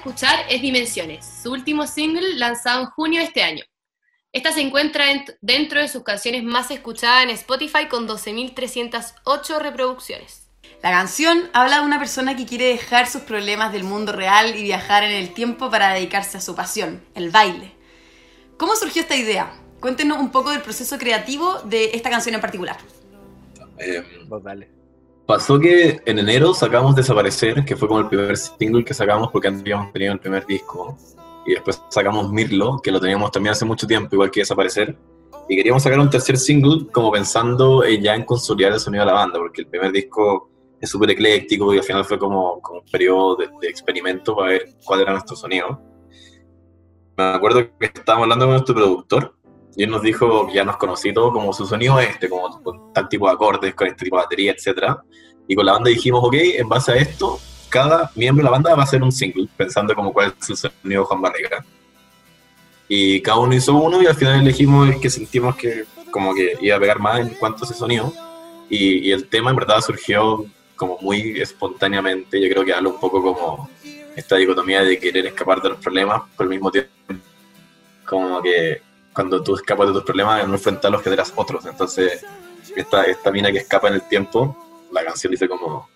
Escuchar 0.08 0.46
es 0.48 0.62
Dimensiones, 0.62 1.26
su 1.42 1.52
último 1.52 1.86
single 1.86 2.34
lanzado 2.36 2.80
en 2.80 2.86
junio 2.86 3.20
de 3.20 3.26
este 3.26 3.42
año. 3.42 3.62
Esta 4.32 4.52
se 4.52 4.62
encuentra 4.62 5.10
en- 5.10 5.24
dentro 5.42 5.80
de 5.80 5.88
sus 5.88 6.02
canciones 6.02 6.42
más 6.44 6.70
escuchadas 6.70 7.24
en 7.24 7.30
Spotify 7.30 7.88
con 7.88 8.06
12.308 8.08 9.58
reproducciones. 9.58 10.48
La 10.82 10.90
canción 10.90 11.50
habla 11.52 11.80
de 11.80 11.86
una 11.86 11.98
persona 11.98 12.36
que 12.36 12.46
quiere 12.46 12.66
dejar 12.68 13.06
sus 13.06 13.22
problemas 13.22 13.72
del 13.72 13.84
mundo 13.84 14.12
real 14.12 14.56
y 14.56 14.62
viajar 14.62 15.02
en 15.04 15.10
el 15.12 15.34
tiempo 15.34 15.70
para 15.70 15.92
dedicarse 15.92 16.38
a 16.38 16.40
su 16.40 16.54
pasión, 16.54 17.04
el 17.14 17.30
baile. 17.30 17.72
¿Cómo 18.56 18.76
surgió 18.76 19.02
esta 19.02 19.16
idea? 19.16 19.52
Cuéntenos 19.80 20.18
un 20.18 20.30
poco 20.30 20.50
del 20.50 20.62
proceso 20.62 20.96
creativo 20.98 21.60
de 21.64 21.90
esta 21.94 22.08
canción 22.10 22.34
en 22.34 22.40
particular. 22.40 22.78
Eh, 23.78 24.02
Vos 24.26 24.42
dale. 24.42 24.68
Pasó 25.28 25.61
que 25.61 26.00
en 26.06 26.18
enero 26.18 26.54
sacamos 26.54 26.97
Desaparecer, 26.97 27.62
que 27.66 27.76
fue 27.76 27.87
como 27.87 28.00
el 28.00 28.08
primer 28.08 28.35
single 28.35 28.82
que 28.82 28.94
sacamos 28.94 29.28
porque 29.30 29.49
habíamos 29.49 29.92
tenido 29.92 30.14
el 30.14 30.20
primer 30.20 30.47
disco. 30.47 30.97
Y 31.44 31.52
después 31.52 31.82
sacamos 31.90 32.32
Mirlo, 32.32 32.78
que 32.82 32.90
lo 32.90 32.99
teníamos 32.99 33.30
también 33.30 33.52
hace 33.52 33.66
mucho 33.66 33.87
tiempo, 33.87 34.14
igual 34.14 34.30
que 34.30 34.40
Desaparecer. 34.40 34.97
Y 35.47 35.54
queríamos 35.54 35.82
sacar 35.82 36.00
un 36.00 36.08
tercer 36.08 36.38
single 36.38 36.87
como 36.90 37.12
pensando 37.12 37.85
eh, 37.85 38.00
ya 38.00 38.14
en 38.14 38.25
consolidar 38.25 38.73
el 38.73 38.80
sonido 38.80 39.04
de 39.04 39.08
la 39.08 39.18
banda, 39.18 39.38
porque 39.38 39.61
el 39.61 39.66
primer 39.66 39.92
disco 39.92 40.50
es 40.80 40.88
súper 40.88 41.11
ecléctico 41.11 41.75
y 41.75 41.76
al 41.76 41.85
final 41.85 42.06
fue 42.06 42.18
como, 42.18 42.62
como 42.62 42.80
un 42.80 42.87
periodo 42.87 43.37
de, 43.37 43.50
de 43.61 43.68
experimento 43.68 44.35
para 44.35 44.52
ver 44.52 44.76
cuál 44.82 45.02
era 45.02 45.12
nuestro 45.12 45.37
sonido. 45.37 45.78
Me 47.18 47.25
acuerdo 47.25 47.68
que 47.78 47.85
estábamos 47.85 48.25
hablando 48.25 48.47
con 48.47 48.54
nuestro 48.54 48.75
productor 48.75 49.38
y 49.78 49.85
él 49.85 49.90
nos 49.90 50.02
dijo 50.02 50.49
que 50.49 50.54
ya 50.54 50.64
nos 50.64 50.76
conocí 50.76 51.12
todo 51.12 51.32
como 51.32 51.52
su 51.52 51.64
sonido 51.64 52.00
es 52.00 52.11
este, 52.11 52.28
como 52.28 52.61
con 52.64 52.92
tal 52.92 53.08
tipo 53.08 53.28
de 53.28 53.35
acordes, 53.35 53.75
con 53.76 53.87
este 53.87 54.06
tipo 54.06 54.16
de 54.16 54.25
batería, 54.25 54.50
etc. 54.50 54.97
Y 55.47 55.54
con 55.54 55.64
la 55.64 55.75
banda 55.75 55.88
dijimos, 55.88 56.20
ok, 56.25 56.35
en 56.35 56.68
base 56.68 56.90
a 56.90 56.97
esto, 56.97 57.38
cada 57.68 58.11
miembro 58.16 58.42
de 58.42 58.47
la 58.47 58.50
banda 58.50 58.75
va 58.75 58.82
a 58.82 58.85
hacer 58.85 59.00
un 59.04 59.12
single, 59.12 59.47
pensando 59.56 59.94
como 59.94 60.12
cuál 60.12 60.35
es 60.37 60.50
el 60.50 60.56
sonido 60.56 61.04
Juan 61.04 61.23
Barriga. 61.23 61.64
Y 62.88 63.23
cada 63.23 63.38
uno 63.38 63.54
hizo 63.54 63.73
uno 63.76 64.02
y 64.02 64.06
al 64.06 64.16
final 64.16 64.40
elegimos 64.40 64.88
el 64.88 65.00
que 65.00 65.11
sentimos 65.11 65.54
que 65.54 65.85
como 66.11 66.35
que 66.35 66.58
iba 66.61 66.75
a 66.75 66.80
pegar 66.80 66.99
más 66.99 67.20
en 67.20 67.28
cuanto 67.35 67.64
a 67.64 67.68
ese 67.68 67.75
sonido. 67.75 68.12
Y, 68.68 69.08
y 69.08 69.12
el 69.12 69.28
tema 69.28 69.50
en 69.50 69.56
verdad 69.56 69.80
surgió 69.80 70.44
como 70.75 70.99
muy 71.00 71.40
espontáneamente, 71.40 72.40
yo 72.42 72.49
creo 72.52 72.64
que 72.64 72.75
habla 72.75 72.88
un 72.88 72.99
poco 72.99 73.23
como 73.23 73.70
esta 74.16 74.35
dicotomía 74.35 74.82
de 74.82 74.99
querer 74.99 75.26
escapar 75.26 75.62
de 75.62 75.68
los 75.68 75.78
problemas, 75.78 76.23
pero 76.37 76.49
al 76.49 76.56
mismo 76.56 76.68
tiempo 76.73 76.90
como 78.04 78.42
que 78.42 78.88
cuando 79.18 79.42
tú 79.42 79.56
escapas 79.56 79.88
de 79.88 79.94
tus 79.94 80.04
problemas 80.04 80.46
no 80.46 80.54
enfrentarlos 80.54 81.02
generas 81.02 81.32
otros. 81.34 81.66
Entonces, 81.66 82.25
esta, 82.76 83.02
esta 83.02 83.32
mina 83.32 83.50
que 83.50 83.58
escapa 83.58 83.88
en 83.88 83.94
el 83.94 84.02
tiempo, 84.02 84.56
la 84.92 85.04
canción 85.04 85.32
dice 85.32 85.48
como 85.48 85.90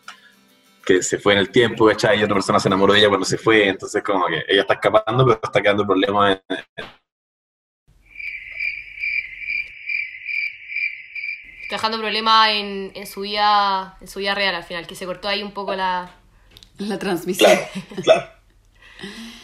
que 0.85 1.05
se 1.05 1.21
fue 1.21 1.35
en 1.35 1.39
el 1.39 1.51
tiempo, 1.51 1.87
¿cachai? 1.87 2.19
Y 2.19 2.25
otra 2.25 2.35
persona 2.35 2.59
se 2.59 2.67
enamoró 2.67 2.95
de 2.95 2.99
ella 2.99 3.09
cuando 3.09 3.25
se 3.25 3.39
fue, 3.39 3.69
entonces 3.69 4.03
como 4.03 4.27
que 4.27 4.43
ella 4.49 4.63
está 4.63 4.75
escapando, 4.75 5.25
pero 5.25 5.39
está 5.41 5.63
quedando 5.63 5.83
el 5.85 5.87
problema 5.87 6.33
en, 6.33 6.43
Está 11.63 11.77
dejando 11.77 11.99
problemas 11.99 12.49
en, 12.49 12.91
en 12.97 13.07
su 13.07 13.21
vida, 13.21 13.99
en 14.01 14.09
su 14.09 14.19
vida 14.19 14.35
real 14.35 14.57
al 14.57 14.65
final, 14.65 14.89
que 14.89 14.97
se 14.97 15.07
cortó 15.07 15.29
ahí 15.29 15.45
un 15.45 15.53
poco 15.53 15.77
la... 15.77 16.11
La 16.79 16.99
transmisión. 16.99 17.53
Claro, 17.53 18.03
claro. 18.03 18.31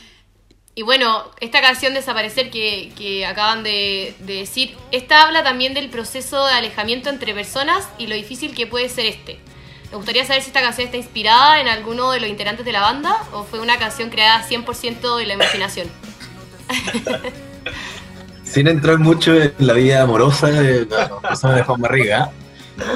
Y 0.78 0.82
bueno, 0.82 1.24
esta 1.40 1.60
canción 1.60 1.92
Desaparecer 1.92 2.50
que, 2.52 2.92
que 2.96 3.26
acaban 3.26 3.64
de, 3.64 4.14
de 4.20 4.34
decir, 4.34 4.76
esta 4.92 5.22
habla 5.24 5.42
también 5.42 5.74
del 5.74 5.90
proceso 5.90 6.46
de 6.46 6.52
alejamiento 6.52 7.10
entre 7.10 7.34
personas 7.34 7.88
y 7.98 8.06
lo 8.06 8.14
difícil 8.14 8.54
que 8.54 8.68
puede 8.68 8.88
ser 8.88 9.06
este. 9.06 9.40
Me 9.90 9.96
gustaría 9.96 10.24
saber 10.24 10.40
si 10.40 10.50
esta 10.50 10.60
canción 10.60 10.86
está 10.86 10.96
inspirada 10.96 11.60
en 11.60 11.66
alguno 11.66 12.12
de 12.12 12.20
los 12.20 12.28
integrantes 12.30 12.64
de 12.64 12.70
la 12.70 12.82
banda 12.82 13.24
o 13.32 13.42
fue 13.42 13.58
una 13.58 13.76
canción 13.76 14.08
creada 14.08 14.46
100% 14.48 15.16
de 15.16 15.26
la 15.26 15.34
imaginación. 15.34 15.88
Sin 18.44 18.68
entrar 18.68 19.00
mucho 19.00 19.34
en 19.34 19.54
la 19.58 19.72
vida 19.72 20.02
amorosa 20.02 20.46
de 20.46 20.86
la 20.86 21.18
persona 21.18 21.56
de 21.56 21.64
Juan 21.64 21.80
Barriga, 21.80 22.30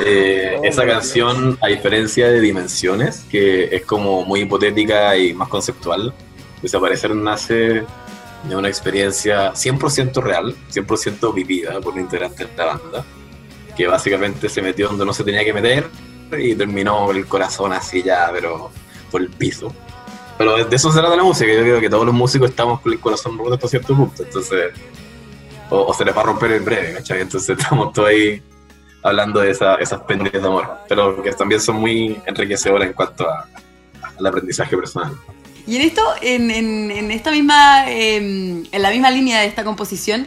eh, 0.07 0.61
esa 0.63 0.87
canción, 0.87 1.59
a 1.61 1.67
diferencia 1.67 2.29
de 2.29 2.41
Dimensiones, 2.41 3.25
que 3.29 3.75
es 3.75 3.85
como 3.85 4.25
muy 4.25 4.43
hipotética 4.43 5.17
y 5.17 5.35
más 5.35 5.49
conceptual, 5.49 6.15
Desaparecer 6.63 7.15
nace 7.15 7.85
de 8.45 8.57
una 8.57 8.69
experiencia 8.69 9.53
100% 9.53 10.23
real, 10.23 10.55
100% 10.73 11.35
vivida 11.35 11.81
por 11.81 11.95
un 11.95 12.01
integrante 12.01 12.45
de 12.47 12.57
la 12.57 12.65
banda, 12.67 13.05
que 13.77 13.87
básicamente 13.87 14.49
se 14.49 14.63
metió 14.63 14.89
donde 14.89 15.05
no 15.05 15.13
se 15.13 15.25
tenía 15.25 15.45
que 15.45 15.53
meter 15.53 15.87
y 16.39 16.55
terminó 16.55 17.11
el 17.11 17.27
corazón 17.27 17.73
así 17.73 18.03
ya, 18.03 18.31
pero 18.33 18.71
por 19.11 19.21
el 19.21 19.29
piso. 19.29 19.73
Pero 20.39 20.65
de 20.65 20.75
eso 20.77 20.91
se 20.91 20.99
trata 20.99 21.15
la 21.17 21.23
música, 21.23 21.53
yo 21.53 21.61
creo 21.61 21.81
que 21.81 21.91
todos 21.91 22.07
los 22.07 22.15
músicos 22.15 22.51
estamos 22.51 22.81
con 22.81 22.93
el 22.93 22.99
corazón 23.01 23.37
roto 23.39 23.55
hasta 23.55 23.69
cierto 23.69 23.95
punto, 23.95 24.23
entonces 24.23 24.73
o, 25.71 25.83
o 25.87 25.95
se 25.95 26.05
les 26.05 26.17
va 26.17 26.21
a 26.23 26.25
romper 26.25 26.53
en 26.53 26.65
breve, 26.65 26.95
¿cachai? 26.95 27.21
Entonces 27.21 27.57
estamos 27.59 27.93
todos 27.93 28.09
ahí 28.09 28.43
hablando 29.03 29.41
de 29.41 29.51
esa- 29.51 29.77
esas 29.77 30.01
pendientes 30.03 30.41
de 30.43 30.49
amor, 30.49 30.69
pero 30.89 31.23
que 31.23 31.33
también 31.33 31.61
son 31.61 31.77
muy 31.77 32.21
enriquecedoras 32.27 32.89
en 32.89 32.95
cuanto 32.95 33.29
a- 33.29 33.47
al 34.19 34.27
aprendizaje 34.27 34.77
personal. 34.77 35.13
Y 35.67 35.77
en 35.77 35.83
esto, 35.83 36.03
en, 36.23 36.51
en- 36.51 36.91
en 36.91 37.11
esta 37.11 37.31
misma, 37.31 37.85
eh, 37.89 38.17
en 38.71 38.83
la 38.83 38.91
misma 38.91 39.11
línea 39.11 39.41
de 39.41 39.47
esta 39.47 39.63
composición, 39.65 40.27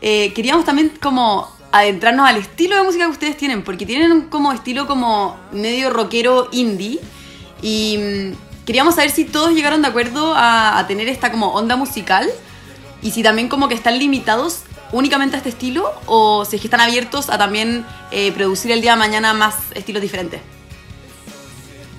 eh, 0.00 0.32
queríamos 0.34 0.64
también 0.64 0.92
como 1.00 1.48
adentrarnos 1.70 2.28
al 2.28 2.36
estilo 2.36 2.76
de 2.76 2.82
música 2.82 3.04
que 3.04 3.10
ustedes 3.12 3.36
tienen, 3.36 3.62
porque 3.62 3.86
tienen 3.86 4.22
como 4.22 4.52
estilo 4.52 4.86
como 4.86 5.36
medio 5.52 5.90
rockero 5.90 6.48
indie, 6.52 6.98
y 7.62 7.96
mm, 7.98 8.64
queríamos 8.66 8.96
saber 8.96 9.10
si 9.10 9.24
todos 9.24 9.54
llegaron 9.54 9.80
de 9.82 9.88
acuerdo 9.88 10.34
a, 10.34 10.78
a 10.78 10.86
tener 10.86 11.08
esta 11.08 11.30
como 11.30 11.52
onda 11.54 11.76
musical, 11.76 12.28
y 13.02 13.12
si 13.12 13.22
también 13.22 13.48
como 13.48 13.68
que 13.68 13.74
están 13.74 13.98
limitados 13.98 14.62
únicamente 14.92 15.36
a 15.36 15.38
este 15.38 15.48
estilo, 15.48 15.90
o 16.06 16.44
si 16.44 16.56
es 16.56 16.60
que 16.62 16.66
están 16.68 16.80
abiertos 16.80 17.30
a 17.30 17.38
también 17.38 17.86
eh, 18.10 18.32
producir 18.32 18.70
el 18.72 18.82
día 18.82 18.92
de 18.92 18.98
mañana 18.98 19.32
más 19.32 19.54
estilos 19.74 20.02
diferentes. 20.02 20.40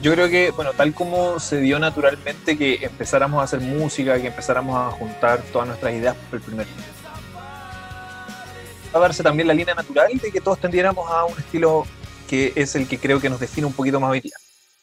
Yo 0.03 0.12
creo 0.12 0.27
que, 0.27 0.51
bueno, 0.51 0.72
tal 0.75 0.93
como 0.93 1.39
se 1.39 1.62
dio 1.62 1.79
naturalmente 1.79 2.57
que 2.57 2.75
empezáramos 2.81 3.39
a 3.39 3.43
hacer 3.45 3.62
música, 3.62 4.19
que 4.19 4.27
empezáramos 4.27 4.75
a 4.75 4.91
juntar 4.91 5.41
todas 5.53 5.65
nuestras 5.69 5.93
ideas 5.93 6.13
por 6.29 6.39
el 6.39 6.45
primer 6.45 6.67
a 8.93 9.00
darse 9.00 9.24
también 9.24 9.48
la 9.48 9.53
línea 9.53 9.73
natural 9.73 10.12
de 10.21 10.30
que 10.30 10.41
todos 10.41 10.60
tendiéramos 10.60 11.10
a 11.10 11.23
un 11.23 11.36
estilo 11.39 11.84
que 12.30 12.51
es 12.56 12.75
el 12.75 12.86
que 12.88 12.99
creo 12.99 13.19
que 13.21 13.30
nos 13.30 13.39
define 13.39 13.65
un 13.65 13.71
poquito 13.73 13.99
más 13.99 14.12
hoy 14.12 14.19
día. 14.19 14.36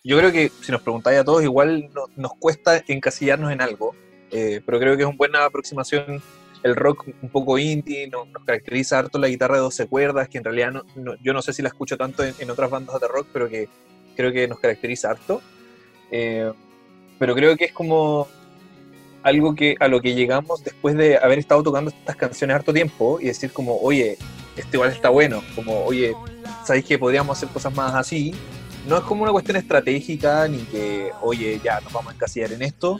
Yo 0.02 0.16
creo 0.18 0.32
que 0.32 0.50
si 0.62 0.72
nos 0.72 0.80
preguntáis 0.80 1.18
a 1.20 1.24
todos, 1.24 1.42
igual 1.44 1.90
no- 1.94 2.06
nos 2.16 2.32
cuesta 2.38 2.82
encasillarnos 2.88 3.52
en 3.52 3.60
algo, 3.60 3.94
eh, 4.32 4.62
pero 4.64 4.80
creo 4.80 4.96
que 4.96 5.02
es 5.02 5.08
una 5.08 5.16
buena 5.18 5.44
aproximación. 5.44 6.22
El 6.62 6.74
rock 6.76 7.06
un 7.22 7.28
poco 7.28 7.56
indie, 7.58 8.08
no- 8.08 8.24
nos 8.24 8.42
caracteriza 8.44 8.98
harto 8.98 9.18
la 9.18 9.28
guitarra 9.28 9.56
de 9.56 9.60
12 9.62 9.86
cuerdas, 9.86 10.28
que 10.30 10.38
en 10.38 10.44
realidad 10.44 10.72
no- 10.96 11.14
yo 11.22 11.32
no 11.34 11.42
sé 11.42 11.52
si 11.52 11.60
la 11.62 11.68
escucho 11.68 11.96
tanto 11.98 12.24
en, 12.24 12.34
en 12.38 12.50
otras 12.50 12.70
bandas 12.70 12.98
de 13.00 13.06
rock, 13.06 13.28
pero 13.32 13.48
que 13.50 13.68
creo 14.20 14.32
que 14.32 14.48
nos 14.48 14.60
caracteriza 14.60 15.10
harto. 15.10 15.40
Eh, 16.10 16.52
pero 17.18 17.34
creo 17.34 17.56
que 17.56 17.66
es 17.66 17.72
como 17.72 18.28
algo 19.22 19.54
que 19.54 19.76
a 19.78 19.88
lo 19.88 20.00
que 20.00 20.14
llegamos 20.14 20.64
después 20.64 20.96
de 20.96 21.18
haber 21.18 21.38
estado 21.38 21.62
tocando 21.62 21.90
estas 21.90 22.16
canciones 22.16 22.56
harto 22.56 22.72
tiempo 22.72 23.18
y 23.20 23.26
decir 23.26 23.52
como, 23.52 23.76
oye, 23.78 24.16
este 24.56 24.76
igual 24.76 24.90
está 24.90 25.10
bueno, 25.10 25.42
como, 25.54 25.84
oye, 25.84 26.14
¿sabéis 26.64 26.86
que 26.86 26.98
podríamos 26.98 27.36
hacer 27.36 27.48
cosas 27.50 27.74
más 27.74 27.94
así? 27.94 28.34
No 28.88 28.96
es 28.96 29.02
como 29.02 29.22
una 29.22 29.32
cuestión 29.32 29.56
estratégica 29.56 30.48
ni 30.48 30.58
que, 30.58 31.10
oye, 31.20 31.60
ya 31.62 31.80
nos 31.80 31.92
vamos 31.92 32.12
a 32.12 32.14
encasillar 32.14 32.52
en 32.52 32.62
esto, 32.62 32.98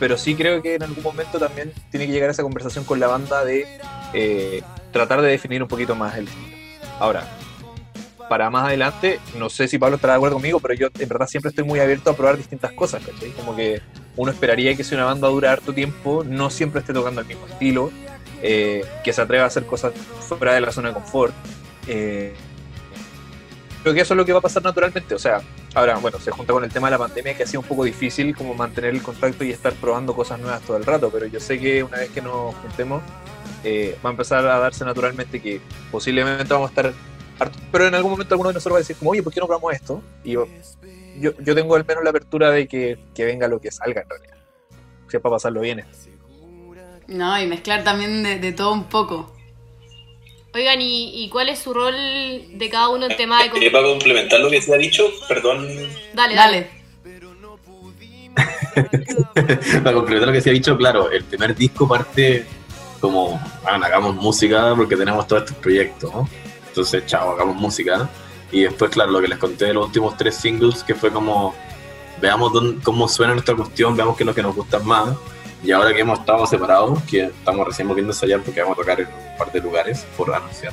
pero 0.00 0.18
sí 0.18 0.34
creo 0.34 0.60
que 0.60 0.74
en 0.74 0.82
algún 0.82 1.04
momento 1.04 1.38
también 1.38 1.72
tiene 1.90 2.06
que 2.06 2.12
llegar 2.12 2.30
esa 2.30 2.42
conversación 2.42 2.84
con 2.84 2.98
la 2.98 3.06
banda 3.06 3.44
de 3.44 3.66
eh, 4.12 4.62
tratar 4.92 5.22
de 5.22 5.28
definir 5.28 5.62
un 5.62 5.68
poquito 5.68 5.94
más 5.94 6.16
el 6.16 6.26
estilo. 6.26 6.56
Ahora, 6.98 7.24
para 8.30 8.48
más 8.48 8.66
adelante, 8.66 9.18
no 9.36 9.50
sé 9.50 9.66
si 9.66 9.76
Pablo 9.76 9.96
estará 9.96 10.12
de 10.12 10.18
acuerdo 10.18 10.36
conmigo, 10.36 10.60
pero 10.60 10.72
yo 10.74 10.86
en 10.96 11.08
verdad 11.08 11.26
siempre 11.26 11.48
estoy 11.48 11.64
muy 11.64 11.80
abierto 11.80 12.10
a 12.10 12.16
probar 12.16 12.36
distintas 12.36 12.70
cosas, 12.74 13.02
¿cachai? 13.04 13.30
Como 13.32 13.56
que 13.56 13.82
uno 14.16 14.30
esperaría 14.30 14.76
que 14.76 14.84
si 14.84 14.94
una 14.94 15.04
banda 15.04 15.26
dura 15.26 15.50
harto 15.50 15.72
tiempo, 15.72 16.22
no 16.22 16.48
siempre 16.48 16.78
esté 16.78 16.92
tocando 16.92 17.22
el 17.22 17.26
mismo 17.26 17.48
estilo, 17.48 17.90
eh, 18.40 18.84
que 19.02 19.12
se 19.12 19.20
atreva 19.20 19.42
a 19.42 19.46
hacer 19.48 19.66
cosas 19.66 19.94
fuera 20.20 20.54
de 20.54 20.60
la 20.60 20.70
zona 20.70 20.90
de 20.90 20.94
confort. 20.94 21.34
Eh, 21.88 22.32
creo 23.82 23.94
que 23.94 24.00
eso 24.02 24.14
es 24.14 24.18
lo 24.18 24.24
que 24.24 24.32
va 24.32 24.38
a 24.38 24.42
pasar 24.42 24.62
naturalmente. 24.62 25.12
O 25.12 25.18
sea, 25.18 25.40
ahora, 25.74 25.96
bueno, 25.96 26.20
se 26.20 26.30
junta 26.30 26.52
con 26.52 26.62
el 26.62 26.70
tema 26.70 26.86
de 26.86 26.92
la 26.92 26.98
pandemia 26.98 27.36
que 27.36 27.42
ha 27.42 27.46
sido 27.48 27.62
un 27.62 27.66
poco 27.66 27.82
difícil 27.82 28.36
como 28.36 28.54
mantener 28.54 28.94
el 28.94 29.02
contacto 29.02 29.42
y 29.42 29.50
estar 29.50 29.72
probando 29.72 30.14
cosas 30.14 30.38
nuevas 30.38 30.60
todo 30.60 30.76
el 30.76 30.86
rato, 30.86 31.10
pero 31.10 31.26
yo 31.26 31.40
sé 31.40 31.58
que 31.58 31.82
una 31.82 31.96
vez 31.96 32.10
que 32.10 32.22
nos 32.22 32.54
juntemos, 32.54 33.02
eh, 33.64 33.98
va 34.04 34.10
a 34.10 34.12
empezar 34.12 34.46
a 34.46 34.60
darse 34.60 34.84
naturalmente 34.84 35.42
que 35.42 35.60
posiblemente 35.90 36.54
vamos 36.54 36.68
a 36.68 36.70
estar 36.70 37.09
pero 37.72 37.86
en 37.88 37.94
algún 37.94 38.12
momento 38.12 38.34
alguno 38.34 38.50
de 38.50 38.54
nosotros 38.54 38.74
va 38.74 38.78
a 38.78 38.80
decir 38.80 38.96
como, 38.96 39.10
oye, 39.12 39.22
¿por 39.22 39.32
qué 39.32 39.40
no 39.40 39.46
probamos 39.46 39.72
esto? 39.74 40.02
Y 40.24 40.32
yo, 40.32 40.46
yo, 41.18 41.32
yo 41.38 41.54
tengo 41.54 41.74
al 41.76 41.84
menos 41.86 42.04
la 42.04 42.10
apertura 42.10 42.50
de 42.50 42.66
que, 42.68 42.98
que 43.14 43.24
venga 43.24 43.48
lo 43.48 43.60
que 43.60 43.70
salga 43.70 44.02
en 44.02 44.08
realidad. 44.08 44.36
Si 45.08 45.16
es 45.16 45.22
para 45.22 45.34
pasarlo 45.36 45.60
bien. 45.60 45.84
No, 47.08 47.40
y 47.40 47.46
mezclar 47.46 47.82
también 47.82 48.22
de, 48.22 48.38
de 48.38 48.52
todo 48.52 48.72
un 48.72 48.84
poco. 48.84 49.34
Oigan, 50.54 50.80
¿y, 50.80 51.22
y 51.24 51.28
cuál 51.28 51.48
es 51.48 51.58
su 51.60 51.72
rol 51.72 51.94
de 51.94 52.68
cada 52.70 52.88
uno 52.88 53.06
en 53.06 53.16
tema 53.16 53.42
de... 53.42 53.50
com- 53.50 53.62
Eh, 53.62 53.70
para 53.70 53.84
complementar 53.84 54.40
lo 54.40 54.50
que 54.50 54.60
se 54.60 54.74
ha 54.74 54.76
dicho, 54.78 55.04
perdón, 55.28 55.66
Dale, 56.14 56.34
dale. 56.34 56.34
Dale. 56.34 56.80
Para 59.82 59.92
complementar 59.94 60.28
lo 60.28 60.32
que 60.32 60.40
se 60.40 60.50
ha 60.50 60.52
dicho, 60.52 60.76
claro, 60.76 61.10
el 61.10 61.24
primer 61.24 61.54
disco 61.54 61.86
parte 61.88 62.44
como, 63.00 63.40
bueno, 63.62 63.84
hagamos 63.84 64.14
música 64.16 64.74
porque 64.76 64.96
tenemos 64.96 65.26
todos 65.26 65.42
estos 65.42 65.56
proyectos, 65.58 66.12
¿no? 66.12 66.28
Entonces, 66.70 67.04
chao, 67.06 67.32
hagamos 67.32 67.56
música. 67.56 68.08
Y 68.52 68.62
después, 68.62 68.90
claro, 68.90 69.10
lo 69.12 69.20
que 69.20 69.28
les 69.28 69.38
conté 69.38 69.66
de 69.66 69.74
los 69.74 69.86
últimos 69.86 70.16
tres 70.16 70.34
singles, 70.36 70.82
que 70.82 70.94
fue 70.94 71.10
como, 71.12 71.54
veamos 72.20 72.52
dónde- 72.52 72.82
cómo 72.82 73.06
suena 73.08 73.32
nuestra 73.34 73.54
cuestión, 73.54 73.96
veamos 73.96 74.16
qué 74.16 74.22
es 74.24 74.26
lo 74.26 74.34
que 74.34 74.42
nos 74.42 74.54
gusta 74.56 74.78
más. 74.80 75.10
Y 75.62 75.72
ahora 75.72 75.92
que 75.92 76.00
hemos 76.00 76.18
estado 76.20 76.46
separados, 76.46 77.02
que 77.04 77.24
estamos 77.26 77.66
recién 77.66 77.86
volviendo 77.86 78.12
a 78.12 78.14
ensayar 78.14 78.40
porque 78.40 78.60
vamos 78.62 78.78
a 78.78 78.80
tocar 78.80 79.00
en 79.00 79.06
un 79.08 79.36
par 79.38 79.52
de 79.52 79.60
lugares 79.60 80.06
por 80.16 80.34
anunciar. 80.34 80.72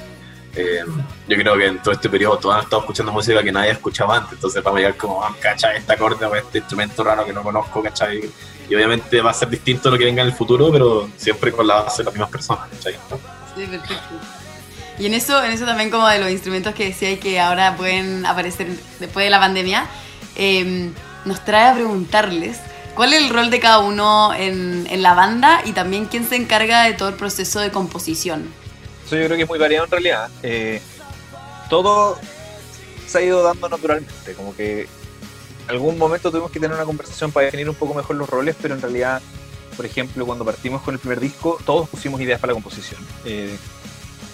eh, 0.59 0.83
yo 1.27 1.37
creo 1.37 1.55
que 1.55 1.65
en 1.67 1.77
todo 1.83 1.93
este 1.93 2.09
periodo 2.09 2.37
todos 2.39 2.55
han 2.55 2.61
estado 2.63 2.81
escuchando 2.81 3.11
música 3.11 3.43
que 3.43 3.51
nadie 3.51 3.69
escuchaba 3.71 4.15
antes, 4.17 4.33
entonces 4.33 4.63
vamos 4.63 4.77
a 4.79 4.81
llegar 4.81 4.97
como, 4.97 5.23
ah, 5.23 5.35
¿cachai? 5.39 5.77
Este 5.77 5.93
acorde 5.93 6.25
o 6.25 6.33
este 6.33 6.57
instrumento 6.57 7.03
raro 7.03 7.23
que 7.25 7.31
no 7.33 7.43
conozco, 7.43 7.83
¿cachai? 7.83 8.27
Y 8.67 8.73
obviamente 8.73 9.21
va 9.21 9.29
a 9.29 9.33
ser 9.35 9.49
distinto 9.49 9.91
lo 9.91 9.99
que 9.99 10.05
venga 10.05 10.23
en 10.23 10.29
el 10.29 10.33
futuro, 10.33 10.71
pero 10.71 11.09
siempre 11.15 11.51
con 11.51 11.67
la 11.67 11.83
base 11.83 11.97
de 12.01 12.05
las 12.05 12.13
mismas 12.15 12.31
personas, 12.31 12.69
¿cachai? 12.69 12.95
¿no? 13.11 13.17
Sí, 13.55 13.67
perfecto. 13.67 14.15
Y 14.99 15.05
en 15.05 15.13
eso, 15.13 15.43
en 15.43 15.51
eso 15.51 15.65
también 15.65 15.89
como 15.89 16.07
de 16.07 16.19
los 16.19 16.29
instrumentos 16.29 16.73
que 16.73 16.85
decía 16.85 17.11
y 17.11 17.17
que 17.17 17.39
ahora 17.39 17.75
pueden 17.75 18.25
aparecer 18.25 18.67
después 18.99 19.25
de 19.25 19.29
la 19.29 19.39
pandemia, 19.39 19.85
eh, 20.35 20.91
nos 21.25 21.43
trae 21.45 21.69
a 21.69 21.73
preguntarles 21.73 22.57
cuál 22.95 23.13
es 23.13 23.23
el 23.23 23.29
rol 23.29 23.49
de 23.51 23.59
cada 23.59 23.79
uno 23.79 24.33
en, 24.33 24.87
en 24.89 25.01
la 25.03 25.13
banda 25.13 25.61
y 25.65 25.73
también 25.73 26.05
quién 26.05 26.27
se 26.27 26.35
encarga 26.35 26.83
de 26.83 26.93
todo 26.93 27.09
el 27.09 27.15
proceso 27.15 27.59
de 27.59 27.71
composición. 27.71 28.51
Eso 29.05 29.15
yo 29.15 29.25
creo 29.25 29.37
que 29.37 29.43
es 29.43 29.49
muy 29.49 29.59
variado 29.59 29.85
en 29.85 29.91
realidad. 29.91 30.29
Eh, 30.43 30.81
todo 31.69 32.19
se 33.05 33.19
ha 33.19 33.21
ido 33.21 33.43
dando 33.43 33.69
naturalmente, 33.69 34.33
como 34.33 34.55
que 34.55 34.81
en 34.81 35.69
algún 35.69 35.97
momento 35.97 36.31
tuvimos 36.31 36.51
que 36.51 36.59
tener 36.59 36.75
una 36.75 36.85
conversación 36.85 37.31
para 37.31 37.45
definir 37.45 37.69
un 37.69 37.75
poco 37.75 37.93
mejor 37.93 38.15
los 38.15 38.29
roles, 38.29 38.55
pero 38.61 38.73
en 38.73 38.81
realidad, 38.81 39.21
por 39.75 39.85
ejemplo, 39.85 40.25
cuando 40.25 40.43
partimos 40.43 40.81
con 40.81 40.93
el 40.93 40.99
primer 40.99 41.19
disco, 41.19 41.59
todos 41.65 41.87
pusimos 41.89 42.19
ideas 42.19 42.39
para 42.39 42.51
la 42.51 42.55
composición. 42.55 42.99
Eh, 43.25 43.57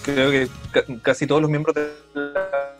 creo 0.04 0.30
que 0.30 0.48
ca- 0.70 0.84
casi 1.02 1.26
todos 1.26 1.40
los 1.42 1.50
miembros 1.50 1.74
de 1.74 1.92
la... 2.14 2.76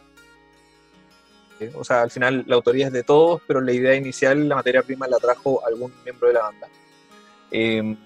O 1.77 1.85
sea, 1.85 2.03
al 2.03 2.11
final 2.11 2.45
la 2.47 2.57
autoría 2.57 2.89
es 2.89 2.93
de 2.93 3.05
todos, 3.05 3.41
pero 3.47 3.61
la 3.61 3.73
idea 3.73 3.95
inicial, 3.95 4.49
la 4.49 4.57
materia 4.57 4.83
prima, 4.83 5.09
la 5.09 5.19
trajo 5.19 5.65
algún 5.67 5.93
miembro 6.05 6.29
de 6.29 6.35
la 6.35 6.43
banda. 6.43 6.69
Eh, 7.51 7.97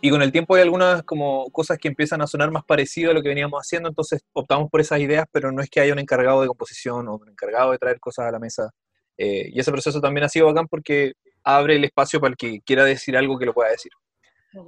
y 0.00 0.10
con 0.10 0.20
el 0.20 0.30
tiempo 0.30 0.54
hay 0.54 0.62
algunas 0.62 1.02
como 1.02 1.50
cosas 1.50 1.78
que 1.78 1.88
empiezan 1.88 2.20
a 2.20 2.26
sonar 2.26 2.50
más 2.50 2.62
parecido 2.64 3.10
a 3.10 3.14
lo 3.14 3.22
que 3.22 3.30
veníamos 3.30 3.58
haciendo, 3.58 3.88
entonces 3.88 4.22
optamos 4.34 4.70
por 4.70 4.80
esas 4.82 5.00
ideas, 5.00 5.26
pero 5.32 5.50
no 5.50 5.62
es 5.62 5.70
que 5.70 5.80
haya 5.80 5.94
un 5.94 5.98
encargado 5.98 6.42
de 6.42 6.46
composición 6.46 7.08
o 7.08 7.16
un 7.16 7.30
encargado 7.30 7.72
de 7.72 7.78
traer 7.78 7.98
cosas 7.98 8.26
a 8.26 8.30
la 8.30 8.38
mesa. 8.38 8.70
Eh, 9.16 9.48
y 9.50 9.58
ese 9.58 9.72
proceso 9.72 10.00
también 10.00 10.24
ha 10.24 10.28
sido 10.28 10.46
bacán 10.46 10.68
porque 10.68 11.14
abre 11.42 11.76
el 11.76 11.84
espacio 11.84 12.20
para 12.20 12.32
el 12.32 12.36
que 12.36 12.60
quiera 12.60 12.84
decir 12.84 13.16
algo 13.16 13.38
que 13.38 13.46
lo 13.46 13.54
pueda 13.54 13.70
decir. 13.70 13.92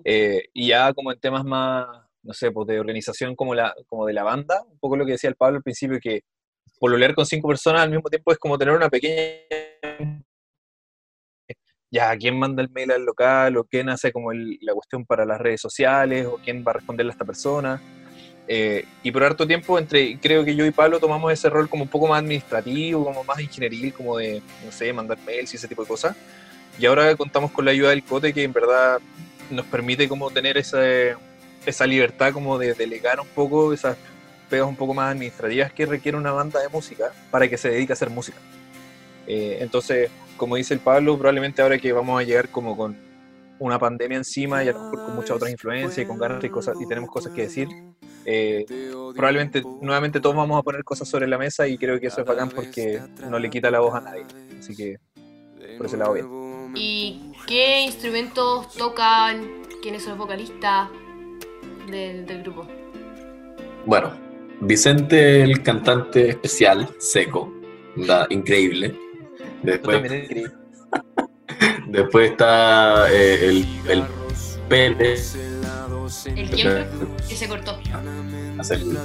Eh, 0.04 0.48
y 0.54 0.68
ya 0.68 0.92
como 0.94 1.12
en 1.12 1.20
temas 1.20 1.44
más, 1.44 1.86
no 2.26 2.34
sé, 2.34 2.50
pues 2.50 2.66
de 2.66 2.80
organización 2.80 3.34
como, 3.36 3.54
la, 3.54 3.74
como 3.86 4.06
de 4.06 4.12
la 4.12 4.24
banda, 4.24 4.62
un 4.68 4.78
poco 4.78 4.96
lo 4.96 5.06
que 5.06 5.12
decía 5.12 5.30
el 5.30 5.36
Pablo 5.36 5.58
al 5.58 5.62
principio, 5.62 5.98
que 6.00 6.22
pololear 6.78 7.14
con 7.14 7.24
cinco 7.24 7.48
personas 7.48 7.82
al 7.82 7.90
mismo 7.90 8.08
tiempo 8.08 8.32
es 8.32 8.38
como 8.38 8.58
tener 8.58 8.74
una 8.74 8.90
pequeña 8.90 9.22
ya 11.90 12.16
quién 12.16 12.38
manda 12.38 12.62
el 12.62 12.70
mail 12.70 12.90
al 12.90 13.04
local 13.04 13.56
o 13.56 13.64
quién 13.64 13.88
hace 13.88 14.12
como 14.12 14.32
la 14.32 14.74
cuestión 14.74 15.04
para 15.06 15.24
las 15.24 15.40
redes 15.40 15.60
sociales 15.60 16.26
o 16.26 16.38
quién 16.44 16.64
va 16.66 16.72
a 16.72 16.74
responderle 16.74 17.10
a 17.10 17.14
esta 17.14 17.24
persona. 17.24 17.80
Eh, 18.48 18.84
y 19.02 19.10
por 19.10 19.24
harto 19.24 19.46
tiempo, 19.46 19.78
entre 19.78 20.18
creo 20.20 20.44
que 20.44 20.54
yo 20.54 20.64
y 20.64 20.70
Pablo 20.70 21.00
tomamos 21.00 21.32
ese 21.32 21.50
rol 21.50 21.68
como 21.68 21.84
un 21.84 21.88
poco 21.88 22.06
más 22.06 22.20
administrativo, 22.20 23.04
como 23.04 23.24
más 23.24 23.40
ingenieril, 23.40 23.92
como 23.92 24.18
de, 24.18 24.42
no 24.64 24.70
sé, 24.70 24.92
mandar 24.92 25.18
mails 25.26 25.52
y 25.52 25.56
ese 25.56 25.68
tipo 25.68 25.82
de 25.82 25.88
cosas. 25.88 26.16
Y 26.78 26.86
ahora 26.86 27.14
contamos 27.16 27.50
con 27.50 27.64
la 27.64 27.70
ayuda 27.70 27.90
del 27.90 28.04
Cote 28.04 28.32
que 28.32 28.44
en 28.44 28.52
verdad 28.52 29.00
nos 29.50 29.64
permite 29.66 30.08
como 30.08 30.30
tener 30.30 30.58
ese, 30.58 31.14
esa 31.66 31.86
libertad 31.86 32.32
como 32.32 32.58
de 32.58 32.74
delegar 32.74 33.20
un 33.20 33.26
poco 33.28 33.72
esas 33.72 33.96
pegas 34.48 34.68
un 34.68 34.76
poco 34.76 34.94
más 34.94 35.12
administrativas 35.12 35.72
que 35.72 35.86
requiere 35.86 36.16
una 36.16 36.32
banda 36.32 36.60
de 36.60 36.68
música 36.68 37.12
para 37.30 37.48
que 37.48 37.58
se 37.58 37.68
dedique 37.70 37.92
a 37.92 37.94
hacer 37.94 38.10
música. 38.10 38.38
Eh, 39.26 39.58
entonces, 39.60 40.10
como 40.36 40.56
dice 40.56 40.74
el 40.74 40.80
Pablo, 40.80 41.18
probablemente 41.18 41.62
ahora 41.62 41.78
que 41.78 41.92
vamos 41.92 42.20
a 42.20 42.24
llegar 42.24 42.48
como 42.48 42.76
con 42.76 42.96
una 43.58 43.78
pandemia 43.78 44.18
encima 44.18 44.62
y 44.62 44.72
con 44.72 45.14
muchas 45.14 45.32
otras 45.32 45.50
influencias 45.50 45.98
y 45.98 46.06
con 46.06 46.18
ganas 46.18 46.44
y, 46.44 46.48
cosas, 46.48 46.76
y 46.80 46.86
tenemos 46.86 47.10
cosas 47.10 47.32
que 47.32 47.42
decir, 47.42 47.68
eh, 48.24 48.66
probablemente 49.14 49.62
nuevamente 49.80 50.20
todos 50.20 50.36
vamos 50.36 50.58
a 50.58 50.62
poner 50.62 50.84
cosas 50.84 51.08
sobre 51.08 51.26
la 51.26 51.38
mesa 51.38 51.66
y 51.66 51.78
creo 51.78 51.98
que 51.98 52.08
eso 52.08 52.20
es 52.20 52.26
bacán 52.26 52.50
porque 52.50 53.00
no 53.28 53.38
le 53.38 53.50
quita 53.50 53.70
la 53.70 53.80
voz 53.80 53.94
a 53.94 54.00
nadie. 54.00 54.26
Así 54.58 54.76
que 54.76 54.98
por 55.78 55.86
ese 55.86 55.96
lado 55.96 56.12
bien. 56.12 56.72
¿Y 56.74 57.32
qué 57.46 57.80
instrumentos 57.80 58.74
tocan? 58.74 59.62
¿Quiénes 59.80 60.02
son 60.02 60.10
los 60.10 60.18
vocalistas 60.18 60.90
del, 61.90 62.26
del 62.26 62.42
grupo? 62.42 62.66
Bueno, 63.84 64.12
Vicente, 64.60 65.42
el 65.42 65.62
cantante 65.62 66.30
especial, 66.30 66.88
seco, 66.98 67.52
da, 67.96 68.26
increíble. 68.30 68.98
Después, 69.62 69.98
increíble. 69.98 70.52
después 71.88 72.30
está 72.30 73.12
eh, 73.12 73.48
el, 73.48 73.66
el 73.88 74.04
Pérez, 74.68 75.36
¿El 76.24 76.50
quién? 76.50 76.86
Que 77.28 77.36
se 77.36 77.48
cortó. 77.48 77.78
hace 78.58 78.74
el, 78.74 78.98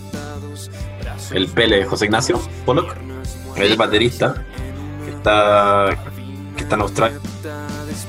el 1.34 1.48
Pele 1.48 1.84
José 1.86 2.06
Ignacio 2.06 2.40
Pollock, 2.66 2.96
el 3.56 3.76
baterista, 3.76 4.46
que 5.06 5.12
está, 5.12 5.98
que 6.56 6.64
está 6.64 6.76
en 6.76 6.82
Australia. 6.82 7.20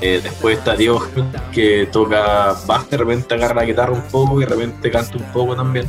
Eh, 0.02 0.20
después 0.20 0.58
está 0.58 0.74
Diego, 0.74 1.00
que 1.52 1.86
toca 1.92 2.56
bass, 2.66 2.90
de 2.90 2.96
repente 2.96 3.34
agarra 3.34 3.54
la 3.54 3.64
guitarra 3.64 3.92
un 3.92 4.02
poco 4.02 4.42
y 4.42 4.44
de 4.44 4.50
repente 4.50 4.90
canta 4.90 5.16
un 5.16 5.32
poco 5.32 5.54
también. 5.54 5.88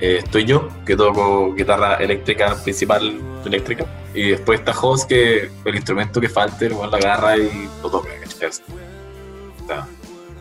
Eh, 0.00 0.20
estoy 0.24 0.46
yo, 0.46 0.66
que 0.86 0.96
toco 0.96 1.52
guitarra 1.52 1.96
eléctrica 1.96 2.54
principal 2.54 3.20
eléctrica. 3.44 3.84
Y 4.14 4.30
después 4.30 4.60
está 4.60 4.72
Jos, 4.72 5.04
que 5.04 5.50
el 5.62 5.74
instrumento 5.74 6.22
que 6.22 6.30
falte, 6.30 6.70
lo 6.70 6.86
la 6.86 6.96
agarra 6.96 7.36
y 7.36 7.68
lo 7.82 7.90
toca. 7.90 8.08
sea, 8.38 9.86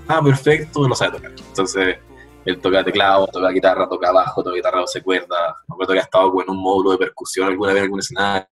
ah, 0.07 0.21
perfecto, 0.23 0.87
lo 0.87 0.95
sabe 0.95 1.17
tocar. 1.17 1.31
Entonces, 1.31 1.97
él 2.45 2.59
toca 2.61 2.85
teclado, 2.85 3.27
toca 3.27 3.49
guitarra, 3.49 3.89
toca 3.89 4.13
bajo, 4.13 4.41
toca 4.41 4.55
guitarra 4.55 4.79
12 4.79 5.03
cuerdas. 5.03 5.55
Me 5.67 5.73
acuerdo 5.73 5.93
que 5.93 5.99
ha 5.99 6.03
estado 6.03 6.41
en 6.41 6.49
un 6.49 6.57
módulo 6.57 6.91
de 6.91 6.99
percusión 6.99 7.49
alguna 7.49 7.73
vez 7.73 7.79
en 7.79 7.83
algún 7.83 7.99
escenario. 7.99 8.47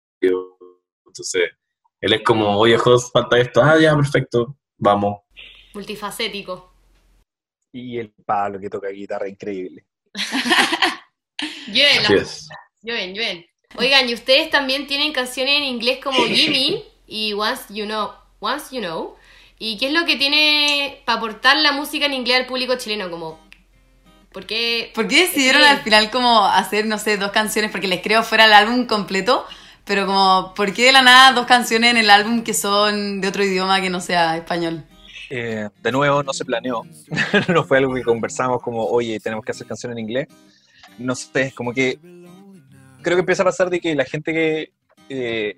Entonces, 1.06 1.52
él 2.06 2.14
es 2.14 2.22
como, 2.22 2.56
oye, 2.60 2.78
Jos, 2.78 3.12
falta 3.12 3.40
esto. 3.40 3.64
Ah, 3.64 3.80
ya, 3.80 3.96
perfecto, 3.96 4.56
vamos. 4.78 5.22
Multifacético. 5.74 6.72
Y 7.72 7.98
el 7.98 8.12
Pablo 8.24 8.60
que 8.60 8.70
toca 8.70 8.90
guitarra 8.90 9.28
increíble. 9.28 9.86
Es. 11.68 12.48
llueven, 12.84 13.16
llueven. 13.16 13.46
Oigan, 13.78 14.08
y 14.08 14.14
ustedes 14.14 14.52
también 14.52 14.86
tienen 14.86 15.12
canciones 15.12 15.58
en 15.58 15.64
inglés 15.64 16.00
como 16.02 16.24
Gimme 16.28 16.84
y 17.08 17.34
Once 17.34 17.64
You 17.74 17.86
Know. 17.86 18.12
Once 18.40 18.74
You 18.74 18.82
Know. 18.82 19.16
¿Y 19.58 19.78
qué 19.78 19.88
es 19.88 19.94
lo 19.94 20.06
que 20.06 20.16
tiene 20.16 21.02
para 21.06 21.18
aportar 21.18 21.58
la 21.58 21.72
música 21.72 22.06
en 22.06 22.14
inglés 22.14 22.42
al 22.42 22.46
público 22.46 22.78
chileno? 22.78 23.10
Como, 23.10 23.40
¿por 24.32 24.46
qué? 24.46 24.92
¿Por 24.94 25.08
qué 25.08 25.22
decidieron 25.22 25.64
al 25.64 25.80
final 25.80 26.12
como 26.12 26.46
hacer, 26.46 26.86
no 26.86 27.00
sé, 27.00 27.18
dos 27.18 27.32
canciones? 27.32 27.72
Porque 27.72 27.88
les 27.88 28.02
creo 28.02 28.22
fuera 28.22 28.46
el 28.46 28.54
álbum 28.54 28.86
completo, 28.86 29.46
pero 29.86 30.06
como, 30.06 30.54
¿por 30.56 30.74
qué 30.74 30.86
de 30.86 30.92
la 30.92 31.02
nada 31.02 31.34
dos 31.34 31.46
canciones 31.46 31.92
en 31.92 31.98
el 31.98 32.10
álbum 32.10 32.44
que 32.44 32.54
son 32.54 33.22
de 33.22 33.28
otro 33.28 33.44
idioma 33.44 33.82
que 33.82 33.90
no 33.90 34.02
sea 34.02 34.36
español? 34.36 34.84
Eh, 35.30 35.70
de 35.82 35.92
nuevo, 35.92 36.24
no 36.24 36.34
se 36.34 36.46
planeó. 36.46 36.84
no 37.48 37.64
fue 37.64 37.78
algo 37.78 37.94
que 37.94 38.04
conversamos 38.04 38.62
como, 38.62 38.86
oye, 38.86 39.20
tenemos 39.20 39.46
que 39.46 39.52
hacer 39.52 39.68
canción 39.68 39.92
en 39.92 40.00
inglés. 40.00 40.28
No 40.98 41.16
sé, 41.16 41.54
como 41.56 41.74
que 41.74 42.00
creo 43.02 43.18
que 43.18 43.22
empieza 43.22 43.44
a 43.44 43.46
pasar 43.46 43.70
de 43.70 43.80
que 43.80 43.94
la 43.94 44.06
gente 44.06 44.34
que 44.34 44.72
eh, 45.10 45.58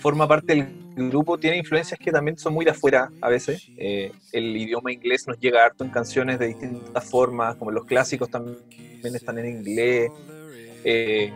forma 0.00 0.26
parte 0.26 0.54
del 0.54 1.10
grupo 1.10 1.38
tiene 1.38 1.58
influencias 1.58 1.98
que 1.98 2.10
también 2.10 2.36
son 2.38 2.54
muy 2.54 2.64
de 2.64 2.72
afuera 2.72 3.10
a 3.20 3.28
veces. 3.28 3.68
Eh, 3.76 4.12
el 4.32 4.56
idioma 4.56 4.92
inglés 4.92 5.26
nos 5.26 5.38
llega 5.38 5.64
harto 5.64 5.84
en 5.84 5.90
canciones 5.90 6.38
de 6.38 6.48
distintas 6.48 7.04
formas, 7.08 7.56
como 7.56 7.70
los 7.70 7.84
clásicos 7.84 8.30
también 8.30 8.58
están 9.02 9.38
en 9.38 9.46
inglés. 9.46 10.10
Eh, 10.84 11.32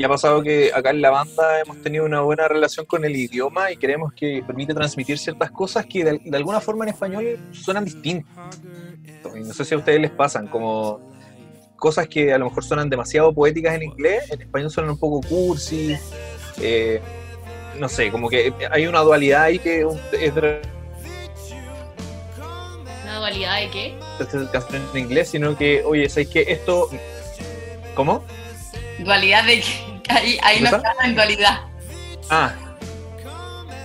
y 0.00 0.04
ha 0.04 0.08
pasado 0.08 0.42
que 0.42 0.72
acá 0.74 0.88
en 0.88 1.02
la 1.02 1.10
banda 1.10 1.60
hemos 1.60 1.82
tenido 1.82 2.06
una 2.06 2.22
buena 2.22 2.48
relación 2.48 2.86
con 2.86 3.04
el 3.04 3.14
idioma 3.14 3.70
y 3.70 3.76
creemos 3.76 4.14
que 4.14 4.42
permite 4.46 4.72
transmitir 4.72 5.18
ciertas 5.18 5.50
cosas 5.50 5.84
que 5.84 6.02
de, 6.02 6.18
de 6.24 6.36
alguna 6.38 6.58
forma 6.58 6.86
en 6.86 6.94
español 6.94 7.38
suenan 7.52 7.84
distintos. 7.84 8.32
Y 9.36 9.40
no 9.40 9.52
sé 9.52 9.62
si 9.62 9.74
a 9.74 9.76
ustedes 9.76 10.00
les 10.00 10.10
pasan, 10.10 10.46
como 10.46 11.00
cosas 11.76 12.08
que 12.08 12.32
a 12.32 12.38
lo 12.38 12.46
mejor 12.46 12.64
suenan 12.64 12.88
demasiado 12.88 13.30
poéticas 13.34 13.74
en 13.74 13.82
inglés, 13.82 14.30
en 14.30 14.40
español 14.40 14.70
suenan 14.70 14.92
un 14.92 14.98
poco 14.98 15.20
cursi. 15.20 15.94
eh, 16.62 17.02
no 17.78 17.86
sé, 17.86 18.10
como 18.10 18.30
que 18.30 18.54
hay 18.70 18.86
una 18.86 19.00
dualidad 19.00 19.42
ahí 19.42 19.58
que 19.58 19.86
es 20.12 20.34
de 20.34 20.62
¿Una 23.02 23.18
dualidad 23.18 23.60
de 23.60 23.68
qué? 23.68 23.98
en 24.94 24.98
inglés, 24.98 25.28
sino 25.28 25.54
que, 25.58 25.82
oye, 25.84 26.08
¿sabes 26.08 26.28
qué? 26.28 26.46
Esto. 26.48 26.88
¿Cómo? 27.94 28.24
Dualidad 29.00 29.44
de 29.44 29.60
que 29.60 29.89
ahí, 30.10 30.38
ahí 30.42 30.58
no 30.60 30.64
¿Verdad? 30.70 30.80
estamos 30.84 31.04
en 31.04 31.14
dualidad. 31.14 31.60
Ah. 32.30 32.54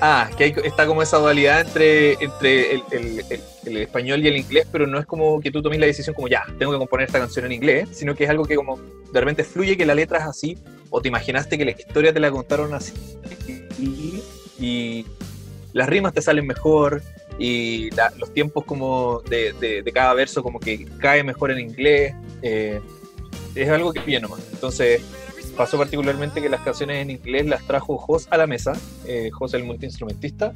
Ah, 0.01 0.29
que 0.37 0.43
hay- 0.43 0.55
está 0.65 0.85
como 0.85 1.01
esa 1.01 1.17
dualidad 1.17 1.61
entre, 1.61 2.13
entre 2.23 2.73
el, 2.75 2.83
el- 2.91 3.19
el- 3.29 3.41
el 3.65 3.77
español 3.77 4.23
y 4.23 4.27
el 4.27 4.37
inglés, 4.37 4.67
pero 4.71 4.85
no 4.85 4.99
es 4.99 5.05
como 5.05 5.39
que 5.39 5.51
tú 5.51 5.61
tomes 5.61 5.79
la 5.79 5.85
decisión 5.85 6.13
como 6.13 6.27
ya, 6.27 6.43
tengo 6.59 6.73
que 6.73 6.77
componer 6.77 7.07
esta 7.07 7.17
canción 7.19 7.45
en 7.45 7.53
inglés, 7.53 7.87
sino 7.93 8.13
que 8.13 8.25
es 8.25 8.29
algo 8.29 8.45
que 8.45 8.55
como 8.55 8.77
de 8.77 9.19
repente 9.19 9.43
fluye 9.45 9.77
que 9.77 9.85
la 9.85 9.95
letra 9.95 10.19
es 10.19 10.25
así, 10.25 10.57
o 10.89 11.01
te 11.01 11.07
imaginaste 11.07 11.57
que 11.57 11.63
la 11.65 11.71
historia 11.71 12.13
te 12.13 12.19
la 12.19 12.29
contaron 12.29 12.73
así, 12.73 12.93
y, 13.79 14.21
y 14.59 15.05
las 15.73 15.87
rimas 15.87 16.13
te 16.13 16.21
salen 16.21 16.45
mejor, 16.45 17.01
y 17.39 17.89
la- 17.91 18.11
los 18.17 18.33
tiempos 18.33 18.65
como 18.65 19.21
de, 19.21 19.53
de- 19.53 19.81
de 19.81 19.91
cada 19.93 20.13
verso 20.13 20.43
como 20.43 20.59
que 20.59 20.85
cae 20.99 21.23
mejor 21.23 21.51
en 21.51 21.59
inglés, 21.61 22.13
eh, 22.41 22.81
es 23.55 23.69
algo 23.69 23.93
que 23.93 24.01
viene 24.01 24.23
nomás. 24.27 24.41
Entonces 24.51 25.01
pasó 25.55 25.77
particularmente 25.77 26.41
que 26.41 26.49
las 26.49 26.61
canciones 26.61 27.01
en 27.01 27.11
inglés 27.11 27.45
las 27.45 27.65
trajo 27.65 27.97
Jos 27.97 28.27
a 28.29 28.37
la 28.37 28.47
mesa, 28.47 28.73
eh, 29.05 29.29
Jos 29.31 29.53
el 29.53 29.63
multiinstrumentista, 29.63 30.53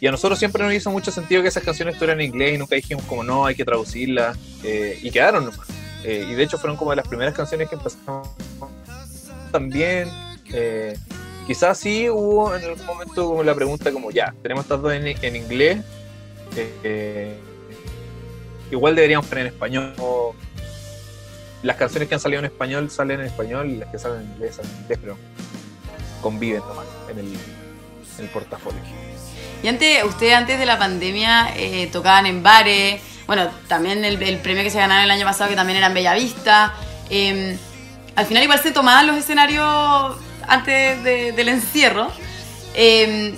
y 0.00 0.06
a 0.06 0.10
nosotros 0.12 0.38
siempre 0.38 0.62
nos 0.64 0.72
hizo 0.74 0.90
mucho 0.90 1.10
sentido 1.10 1.42
que 1.42 1.48
esas 1.48 1.64
canciones 1.64 1.94
estuvieran 1.94 2.20
en 2.20 2.26
inglés 2.26 2.54
y 2.54 2.58
nunca 2.58 2.76
dijimos 2.76 3.04
como 3.04 3.24
no, 3.24 3.46
hay 3.46 3.56
que 3.56 3.64
traducirlas, 3.64 4.38
eh, 4.62 4.98
y 5.02 5.10
quedaron 5.10 5.46
nomás. 5.46 5.66
Eh, 6.04 6.24
y 6.30 6.34
de 6.34 6.42
hecho 6.44 6.58
fueron 6.58 6.76
como 6.76 6.90
de 6.90 6.96
las 6.96 7.08
primeras 7.08 7.34
canciones 7.34 7.68
que 7.68 7.74
empezamos 7.74 8.28
también. 9.50 10.08
eh, 10.52 10.96
quizás 11.46 11.78
sí 11.78 12.08
hubo 12.08 12.54
en 12.54 12.62
algún 12.62 12.86
momento 12.86 13.26
como 13.26 13.42
la 13.42 13.54
pregunta 13.54 13.90
como 13.90 14.10
ya, 14.10 14.32
tenemos 14.42 14.64
estas 14.64 14.80
dos 14.80 14.92
en, 14.92 15.36
inglés, 15.36 15.82
igual 18.70 18.94
deberíamos 18.94 19.26
poner 19.26 19.46
en 19.46 19.52
español. 19.52 19.94
Las 21.62 21.76
canciones 21.76 22.08
que 22.08 22.14
han 22.14 22.20
salido 22.20 22.38
en 22.40 22.44
español 22.46 22.90
salen 22.90 23.20
en 23.20 23.26
español 23.26 23.68
y 23.70 23.76
las 23.76 23.88
que 23.88 23.98
salen 23.98 24.20
en 24.22 24.26
inglés 24.32 24.56
salen 24.56 24.70
en 24.70 24.78
inglés, 24.82 24.98
pero 25.02 25.16
conviven 26.20 26.60
nomás 26.60 26.86
en 27.10 27.18
el, 27.18 27.26
en 27.26 28.24
el 28.24 28.28
portafolio. 28.30 28.80
Y 29.62 29.68
antes, 29.68 30.04
ustedes 30.04 30.34
antes 30.34 30.58
de 30.58 30.66
la 30.66 30.78
pandemia 30.78 31.52
eh, 31.56 31.88
tocaban 31.92 32.26
en 32.26 32.42
bares, 32.42 33.00
bueno, 33.26 33.48
también 33.66 34.04
el, 34.04 34.22
el 34.22 34.38
premio 34.38 34.62
que 34.62 34.70
se 34.70 34.78
ganaron 34.78 35.04
el 35.04 35.10
año 35.10 35.24
pasado 35.26 35.50
que 35.50 35.56
también 35.56 35.76
era 35.78 35.88
en 35.88 35.94
Bellavista. 35.94 36.72
Eh, 37.10 37.58
al 38.14 38.26
final 38.26 38.42
igual 38.42 38.60
se 38.60 38.70
tomaban 38.70 39.06
los 39.06 39.16
escenarios 39.16 40.16
antes 40.46 41.02
de- 41.02 41.32
del 41.32 41.48
encierro. 41.48 42.08
Eh, 42.74 43.34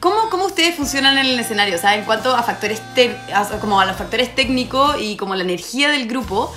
¿cómo, 0.00 0.28
¿Cómo 0.30 0.46
ustedes 0.46 0.74
funcionan 0.74 1.16
en 1.18 1.26
el 1.26 1.38
escenario? 1.40 1.76
O 1.76 1.78
sea, 1.78 1.94
en 1.96 2.04
cuanto 2.04 2.34
a 2.34 2.42
factores, 2.42 2.82
tec- 2.94 3.16
a- 3.32 3.58
como 3.60 3.80
a 3.80 3.86
los 3.86 3.96
factores 3.96 4.34
técnicos 4.34 4.96
y 5.00 5.16
como 5.16 5.34
la 5.34 5.44
energía 5.44 5.88
del 5.90 6.08
grupo, 6.08 6.52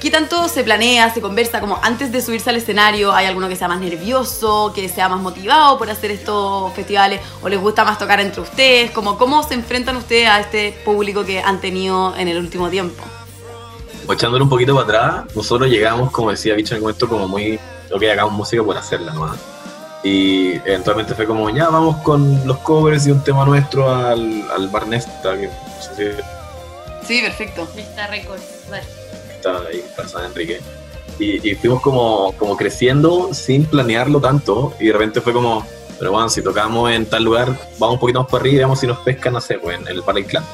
¿Qué 0.00 0.12
tanto 0.12 0.46
se 0.48 0.62
planea, 0.62 1.12
se 1.12 1.20
conversa 1.20 1.60
como 1.60 1.80
antes 1.82 2.12
de 2.12 2.22
subirse 2.22 2.50
al 2.50 2.56
escenario? 2.56 3.12
¿Hay 3.12 3.26
alguno 3.26 3.48
que 3.48 3.56
sea 3.56 3.66
más 3.66 3.80
nervioso, 3.80 4.72
que 4.72 4.88
sea 4.88 5.08
más 5.08 5.20
motivado 5.20 5.76
por 5.76 5.90
hacer 5.90 6.12
estos 6.12 6.72
festivales? 6.72 7.20
¿O 7.42 7.48
les 7.48 7.60
gusta 7.60 7.84
más 7.84 7.98
tocar 7.98 8.20
entre 8.20 8.40
ustedes? 8.40 8.92
Como, 8.92 9.18
¿Cómo 9.18 9.42
se 9.42 9.54
enfrentan 9.54 9.96
ustedes 9.96 10.28
a 10.28 10.38
este 10.38 10.78
público 10.84 11.24
que 11.24 11.40
han 11.40 11.60
tenido 11.60 12.14
en 12.16 12.28
el 12.28 12.38
último 12.38 12.68
tiempo? 12.68 13.02
O 14.06 14.12
echándolo 14.12 14.44
un 14.44 14.50
poquito 14.50 14.72
para 14.72 14.84
atrás, 14.84 15.34
nosotros 15.34 15.68
llegamos, 15.68 16.12
como 16.12 16.30
decía 16.30 16.54
Bicho 16.54 16.74
en 16.74 16.76
el 16.76 16.82
momento, 16.82 17.08
como 17.08 17.26
muy, 17.26 17.58
ok, 17.92 18.02
hagamos 18.04 18.34
música 18.34 18.62
por 18.62 18.76
hacerla 18.76 19.12
nomás. 19.12 19.36
Y 20.04 20.52
eventualmente 20.58 21.12
fue 21.16 21.26
como, 21.26 21.50
ya 21.50 21.70
vamos 21.70 21.96
con 22.04 22.46
los 22.46 22.58
covers 22.58 23.08
y 23.08 23.10
un 23.10 23.24
tema 23.24 23.44
nuestro 23.44 23.92
al, 23.92 24.48
al 24.52 24.68
bar 24.68 24.86
Nesta, 24.86 25.36
que 25.36 25.48
no 25.48 25.82
sé 25.82 26.14
si 26.14 26.22
Sí, 27.04 27.22
perfecto. 27.22 27.66
Esta 27.76 28.06
récord. 28.06 28.38
Vale. 28.70 28.97
Está 29.38 29.62
ahí 29.68 29.82
Enrique. 30.26 30.60
Y, 31.18 31.50
y 31.50 31.54
fuimos 31.54 31.80
como, 31.80 32.32
como 32.38 32.56
creciendo 32.56 33.32
sin 33.32 33.64
planearlo 33.64 34.20
tanto. 34.20 34.74
Y 34.78 34.86
de 34.86 34.92
repente 34.92 35.20
fue 35.20 35.32
como, 35.32 35.66
pero 35.98 36.12
bueno, 36.12 36.28
si 36.28 36.42
tocamos 36.42 36.90
en 36.92 37.06
tal 37.06 37.24
lugar, 37.24 37.48
vamos 37.78 37.94
un 37.94 38.00
poquito 38.00 38.20
más 38.20 38.30
para 38.30 38.42
arriba 38.42 38.54
y 38.54 38.58
veamos 38.58 38.80
si 38.80 38.86
nos 38.86 38.98
pescan, 38.98 39.32
no 39.32 39.40
sé, 39.40 39.58
pues 39.58 39.80
en 39.80 39.88
el 39.88 40.02
del 40.02 40.26
Clan. 40.26 40.44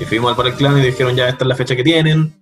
Y 0.00 0.04
fuimos 0.04 0.36
al 0.36 0.44
del 0.44 0.54
Clan 0.54 0.78
y 0.78 0.82
dijeron, 0.82 1.14
ya 1.14 1.28
esta 1.28 1.44
es 1.44 1.48
la 1.48 1.54
fecha 1.54 1.76
que 1.76 1.84
tienen. 1.84 2.34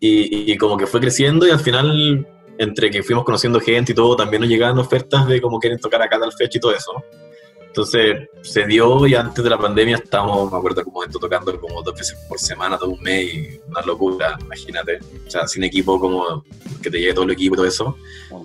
Y, 0.00 0.52
y 0.52 0.56
como 0.56 0.76
que 0.76 0.86
fue 0.86 1.00
creciendo 1.00 1.46
y 1.46 1.50
al 1.50 1.60
final, 1.60 2.26
entre 2.58 2.90
que 2.90 3.02
fuimos 3.02 3.24
conociendo 3.24 3.60
gente 3.60 3.92
y 3.92 3.94
todo, 3.94 4.16
también 4.16 4.40
nos 4.40 4.50
llegaban 4.50 4.78
ofertas 4.78 5.26
de 5.28 5.40
cómo 5.40 5.58
quieren 5.58 5.78
tocar 5.78 6.02
acá 6.02 6.18
tal 6.18 6.32
fecha 6.32 6.58
y 6.58 6.60
todo 6.60 6.74
eso. 6.74 6.92
Entonces 7.78 8.28
se 8.42 8.66
dio 8.66 9.06
y 9.06 9.14
antes 9.14 9.44
de 9.44 9.48
la 9.48 9.56
pandemia 9.56 9.98
estábamos, 9.98 10.50
me 10.50 10.58
acuerdo, 10.58 10.82
como 10.82 11.04
esto 11.04 11.20
tocando 11.20 11.60
como 11.60 11.80
dos 11.80 11.94
veces 11.94 12.18
por 12.28 12.36
semana, 12.36 12.76
todo 12.76 12.90
un 12.90 13.00
mes 13.00 13.32
y 13.32 13.60
una 13.68 13.82
locura, 13.82 14.36
imagínate. 14.40 14.98
O 15.24 15.30
sea, 15.30 15.46
sin 15.46 15.62
equipo, 15.62 16.00
como 16.00 16.42
que 16.82 16.90
te 16.90 16.98
llegue 16.98 17.14
todo 17.14 17.26
el 17.26 17.30
equipo 17.30 17.54
y 17.54 17.58
todo 17.58 17.66
eso. 17.66 17.96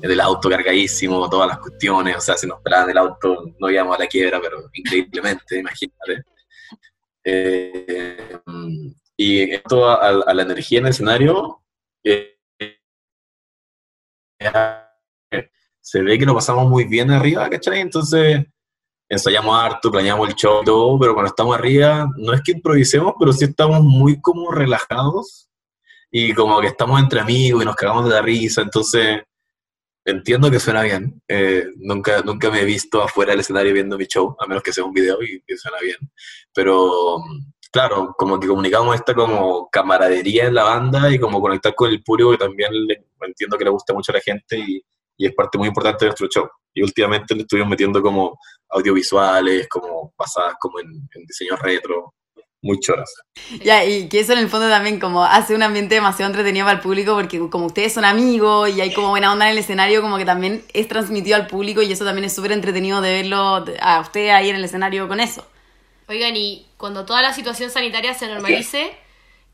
Del 0.02 0.22
auto 0.22 0.52
cargadísimo, 0.52 1.28
todas 1.32 1.48
las 1.48 1.58
cuestiones, 1.58 2.16
o 2.16 2.22
sea, 2.22 2.38
si 2.38 2.46
nos 2.46 2.62
pelaban 2.62 2.92
el 2.92 2.98
auto 3.00 3.56
no 3.58 3.72
íbamos 3.72 3.98
a 3.98 4.02
la 4.02 4.08
quiebra, 4.08 4.40
pero 4.40 4.70
increíblemente, 4.72 5.58
imagínate. 5.58 6.26
Eh, 7.24 8.38
y 9.18 9.52
esto 9.52 9.90
a, 9.90 10.10
a 10.28 10.34
la 10.36 10.44
energía 10.44 10.78
en 10.78 10.86
el 10.86 10.92
escenario, 10.92 11.64
eh, 12.04 12.38
se 15.82 16.04
ve 16.04 16.20
que 16.20 16.26
lo 16.28 16.36
pasamos 16.36 16.70
muy 16.70 16.84
bien 16.84 17.10
arriba, 17.10 17.50
¿cachai? 17.50 17.80
Entonces 17.80 18.46
ensayamos 19.14 19.58
harto, 19.58 19.92
planeamos 19.92 20.28
el 20.30 20.36
show 20.36 20.62
y 20.62 20.66
todo, 20.66 21.00
pero 21.00 21.14
cuando 21.14 21.30
estamos 21.30 21.56
arriba, 21.58 22.08
no 22.18 22.34
es 22.34 22.42
que 22.42 22.52
improvisemos, 22.54 23.14
pero 23.20 23.32
sí 23.34 23.46
estamos 23.46 23.82
muy 23.82 24.20
como 24.22 24.52
relajados 24.52 25.50
y 26.12 26.34
como 26.34 26.60
que 26.62 26.68
estamos 26.68 27.00
entre 27.02 27.20
amigos 27.22 27.64
y 27.64 27.66
nos 27.66 27.76
cagamos 27.76 28.06
de 28.06 28.12
la 28.12 28.22
risa, 28.22 28.62
entonces 28.62 29.22
entiendo 30.06 30.52
que 30.52 30.60
suena 30.60 30.82
bien. 30.84 31.22
Eh, 31.28 31.66
nunca, 31.78 32.22
nunca 32.22 32.50
me 32.52 32.62
he 32.62 32.66
visto 32.66 33.02
afuera 33.02 33.32
del 33.32 33.40
escenario 33.40 33.74
viendo 33.74 33.98
mi 33.98 34.06
show, 34.06 34.36
a 34.40 34.46
menos 34.48 34.62
que 34.62 34.74
sea 34.74 34.84
un 34.84 34.94
video 34.94 35.18
y 35.24 35.42
suena 35.58 35.78
bien. 35.82 35.96
Pero 36.54 37.18
claro, 37.72 38.14
como 38.18 38.40
que 38.40 38.48
comunicamos 38.48 38.96
esta 38.96 39.14
como 39.14 39.70
camaradería 39.72 40.46
en 40.46 40.56
la 40.56 40.64
banda 40.64 41.10
y 41.12 41.18
como 41.20 41.40
conectar 41.42 41.74
con 41.74 41.90
el 41.90 42.04
público 42.04 42.32
que 42.32 42.38
también 42.38 42.72
le- 42.86 43.06
entiendo 43.22 43.58
que 43.58 43.64
le 43.64 43.70
gusta 43.72 43.94
mucho 43.94 44.12
a 44.12 44.16
la 44.16 44.22
gente 44.22 44.58
y 45.18 45.26
es 45.26 45.34
parte 45.34 45.58
muy 45.58 45.70
importante 45.70 46.06
de 46.06 46.10
nuestro 46.10 46.28
show. 46.28 46.50
Y 46.74 46.82
últimamente 46.82 47.36
le 47.36 47.42
estuvimos 47.42 47.70
metiendo 47.70 48.02
como 48.02 48.40
audiovisuales, 48.70 49.68
como 49.68 50.14
basadas 50.18 50.56
como 50.60 50.80
en, 50.80 50.88
en 50.88 51.26
diseño 51.26 51.56
retro, 51.58 52.14
muy 52.64 52.80
choras. 52.80 53.14
Ya, 53.62 53.84
y 53.86 54.08
que 54.08 54.22
eso 54.22 54.34
en 54.34 54.40
el 54.40 54.50
fondo 54.50 54.70
también 54.70 55.00
como 55.00 55.24
hace 55.24 55.54
un 55.54 55.62
ambiente 55.62 55.96
demasiado 55.96 56.32
entretenido 56.32 56.66
para 56.66 56.78
el 56.78 56.82
público 56.82 57.14
porque 57.14 57.38
como 57.50 57.66
ustedes 57.66 57.94
son 57.94 58.06
amigos 58.06 58.70
y 58.70 58.82
hay 58.82 58.94
como 58.94 59.10
buena 59.10 59.32
onda 59.32 59.46
en 59.46 59.52
el 59.52 59.58
escenario, 59.58 60.02
como 60.02 60.18
que 60.18 60.26
también 60.26 60.64
es 60.74 60.88
transmitido 60.88 61.36
al 61.36 61.48
público 61.48 61.82
y 61.82 61.92
eso 61.92 62.06
también 62.06 62.26
es 62.26 62.34
súper 62.34 62.54
entretenido 62.54 63.02
de 63.02 63.14
verlo 63.14 63.66
a 63.82 64.00
usted 64.00 64.30
ahí 64.30 64.50
en 64.50 64.56
el 64.56 64.64
escenario 64.64 65.08
con 65.08 65.20
eso. 65.20 65.46
Oigan, 66.08 66.36
y 66.36 66.66
cuando 66.78 67.06
toda 67.06 67.22
la 67.22 67.34
situación 67.34 67.70
sanitaria 67.70 68.14
se 68.14 68.28
normalice, 68.28 68.96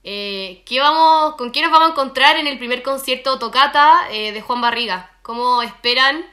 eh, 0.04 0.64
¿qué 0.66 0.80
vamos, 0.80 1.36
¿con 1.36 1.52
qué 1.52 1.62
nos 1.62 1.72
vamos 1.72 1.90
a 1.90 1.92
encontrar 1.92 2.38
en 2.38 2.48
el 2.48 2.60
primer 2.60 2.84
concierto 2.84 3.40
tocata 3.40 4.08
eh, 4.12 4.32
de 4.32 4.42
Juan 4.42 4.62
Barriga? 4.62 5.12
¿Cómo 5.24 5.64
esperan 5.64 6.26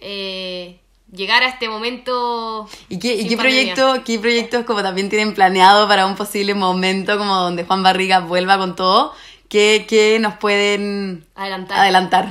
eh, 0.00 0.80
llegar 1.12 1.42
a 1.42 1.48
este 1.48 1.68
momento? 1.68 2.68
¿Y 2.88 2.98
qué, 2.98 3.14
y 3.14 3.28
qué 3.28 3.36
proyecto, 3.36 4.02
qué 4.04 4.18
proyectos 4.18 4.64
como 4.64 4.82
también 4.82 5.08
tienen 5.08 5.34
planeado 5.34 5.88
para 5.88 6.06
un 6.06 6.16
posible 6.16 6.54
momento 6.54 7.18
como 7.18 7.34
donde 7.34 7.64
Juan 7.64 7.82
Barriga 7.82 8.20
vuelva 8.20 8.58
con 8.58 8.76
todo? 8.76 9.12
¿Qué, 9.48 9.86
qué 9.88 10.18
nos 10.18 10.34
pueden 10.34 11.24
Adelantar. 11.34 11.78
adelantar? 11.78 12.28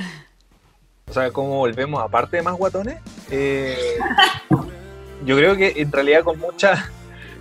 O 1.08 1.12
sea, 1.12 1.30
¿cómo 1.30 1.58
volvemos 1.58 2.02
aparte 2.02 2.36
de 2.36 2.42
más 2.42 2.54
guatones? 2.54 2.98
Eh, 3.30 3.96
yo 5.24 5.36
creo 5.36 5.56
que 5.56 5.74
en 5.76 5.92
realidad 5.92 6.24
con 6.24 6.38
muchas, 6.38 6.90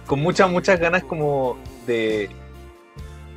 con 0.05 0.19
muchas, 0.21 0.49
muchas 0.49 0.79
ganas 0.79 1.03
como 1.03 1.57
de... 1.85 2.29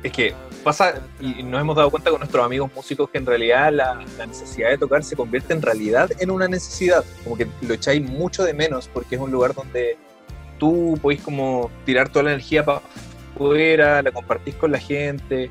Es 0.03 0.11
que 0.13 0.33
pasa, 0.63 1.01
y 1.19 1.43
nos 1.43 1.61
hemos 1.61 1.75
dado 1.75 1.89
cuenta 1.89 2.09
con 2.09 2.19
nuestros 2.19 2.45
amigos 2.45 2.71
músicos 2.75 3.09
que 3.09 3.17
en 3.17 3.25
realidad 3.25 3.71
la, 3.71 4.03
la 4.17 4.25
necesidad 4.25 4.69
de 4.69 4.77
tocar 4.77 5.03
se 5.03 5.15
convierte 5.15 5.53
en 5.53 5.61
realidad 5.61 6.09
en 6.19 6.31
una 6.31 6.47
necesidad. 6.47 7.03
Como 7.23 7.37
que 7.37 7.47
lo 7.61 7.73
echáis 7.73 8.01
mucho 8.01 8.43
de 8.43 8.53
menos 8.53 8.87
porque 8.87 9.15
es 9.15 9.21
un 9.21 9.31
lugar 9.31 9.53
donde 9.53 9.97
tú 10.57 10.99
podéis 11.01 11.21
como 11.21 11.71
tirar 11.85 12.09
toda 12.09 12.23
la 12.23 12.31
energía 12.31 12.63
para 12.63 12.81
afuera, 13.35 14.01
la 14.01 14.11
compartís 14.11 14.55
con 14.55 14.71
la 14.71 14.79
gente. 14.79 15.49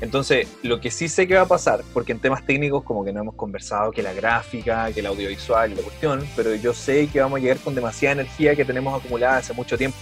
Entonces, 0.00 0.48
lo 0.62 0.80
que 0.80 0.90
sí 0.90 1.08
sé 1.08 1.28
que 1.28 1.34
va 1.34 1.42
a 1.42 1.46
pasar, 1.46 1.82
porque 1.92 2.12
en 2.12 2.20
temas 2.20 2.44
técnicos 2.44 2.82
como 2.84 3.04
que 3.04 3.12
no 3.12 3.20
hemos 3.20 3.34
conversado 3.34 3.92
que 3.92 4.02
la 4.02 4.14
gráfica, 4.14 4.90
que 4.92 5.00
el 5.00 5.06
audiovisual 5.06 5.76
la 5.76 5.82
cuestión, 5.82 6.26
pero 6.34 6.54
yo 6.54 6.72
sé 6.72 7.06
que 7.08 7.20
vamos 7.20 7.38
a 7.38 7.42
llegar 7.42 7.58
con 7.58 7.74
demasiada 7.74 8.14
energía 8.14 8.56
que 8.56 8.64
tenemos 8.64 8.98
acumulada 8.98 9.38
hace 9.38 9.52
mucho 9.52 9.76
tiempo. 9.76 9.96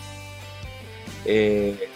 Eh, 1.25 1.89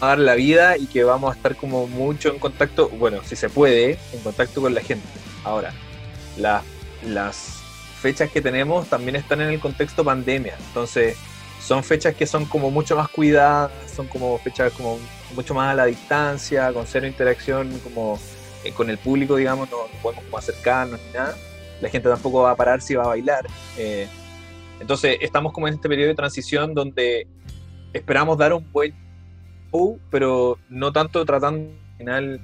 a 0.00 0.06
dar 0.08 0.18
la 0.18 0.34
vida 0.34 0.76
y 0.76 0.86
que 0.86 1.04
vamos 1.04 1.32
a 1.32 1.36
estar 1.36 1.56
como 1.56 1.86
mucho 1.86 2.30
en 2.30 2.38
contacto, 2.38 2.88
bueno, 2.90 3.20
si 3.24 3.36
se 3.36 3.48
puede, 3.48 3.98
en 4.12 4.20
contacto 4.22 4.60
con 4.60 4.74
la 4.74 4.80
gente. 4.82 5.06
Ahora, 5.44 5.72
la- 6.36 6.62
las 7.04 7.60
fechas 8.00 8.30
que 8.30 8.40
tenemos 8.40 8.88
también 8.88 9.16
están 9.16 9.40
en 9.40 9.48
el 9.48 9.60
contexto 9.60 10.04
pandemia, 10.04 10.54
entonces 10.68 11.16
son 11.60 11.82
fechas 11.82 12.14
que 12.14 12.26
son 12.26 12.44
como 12.44 12.70
mucho 12.70 12.94
más 12.96 13.08
cuidadas, 13.08 13.70
son 13.94 14.06
como 14.06 14.38
fechas 14.38 14.72
como 14.72 14.98
mucho 15.34 15.54
más 15.54 15.72
a 15.72 15.74
la 15.74 15.86
distancia, 15.86 16.72
con 16.72 16.86
cero 16.86 17.06
interacción 17.06 17.78
como 17.80 18.18
eh, 18.64 18.72
con 18.72 18.90
el 18.90 18.98
público, 18.98 19.36
digamos, 19.36 19.70
no, 19.70 19.78
podemos 20.02 20.24
acercarnos 20.34 21.00
ni 21.06 21.12
nada. 21.12 21.36
La 21.80 21.88
gente 21.88 22.08
tampoco 22.08 22.42
va 22.42 22.52
a 22.52 22.56
parar 22.56 22.80
si 22.80 22.94
va 22.94 23.04
a 23.04 23.08
bailar. 23.08 23.46
eh, 23.78 24.06
entonces 24.78 25.16
estamos 25.20 25.52
como 25.52 25.68
en 25.68 25.74
este 25.74 25.88
periodo 25.88 26.08
de 26.08 26.14
transición 26.14 26.74
donde 26.74 27.26
esperamos 27.94 28.36
dar 28.36 28.52
un 28.52 28.70
buen 28.72 28.94
show, 29.70 29.98
pero 30.10 30.58
no 30.68 30.92
tanto 30.92 31.24
tratando 31.24 31.70
al 31.70 31.98
final 31.98 32.40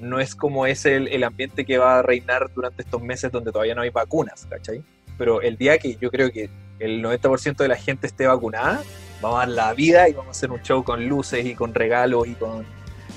no 0.00 0.18
es 0.18 0.34
como 0.34 0.66
es 0.66 0.86
el, 0.86 1.08
el 1.08 1.24
ambiente 1.24 1.64
que 1.64 1.78
va 1.78 1.98
a 1.98 2.02
reinar 2.02 2.50
durante 2.54 2.82
estos 2.82 3.02
meses 3.02 3.30
donde 3.30 3.52
todavía 3.52 3.74
no 3.74 3.82
hay 3.82 3.90
vacunas, 3.90 4.46
¿cachai? 4.48 4.82
Pero 5.18 5.42
el 5.42 5.56
día 5.56 5.78
que 5.78 5.96
yo 5.96 6.10
creo 6.10 6.32
que 6.32 6.48
el 6.78 7.04
90% 7.04 7.56
de 7.56 7.68
la 7.68 7.76
gente 7.76 8.06
esté 8.06 8.26
vacunada, 8.26 8.82
vamos 9.20 9.36
a 9.36 9.40
dar 9.40 9.48
la 9.48 9.74
vida 9.74 10.08
y 10.08 10.12
vamos 10.12 10.28
a 10.28 10.30
hacer 10.30 10.50
un 10.50 10.62
show 10.62 10.82
con 10.82 11.06
luces 11.06 11.44
y 11.44 11.54
con 11.54 11.74
regalos 11.74 12.26
y 12.26 12.34
con 12.34 12.64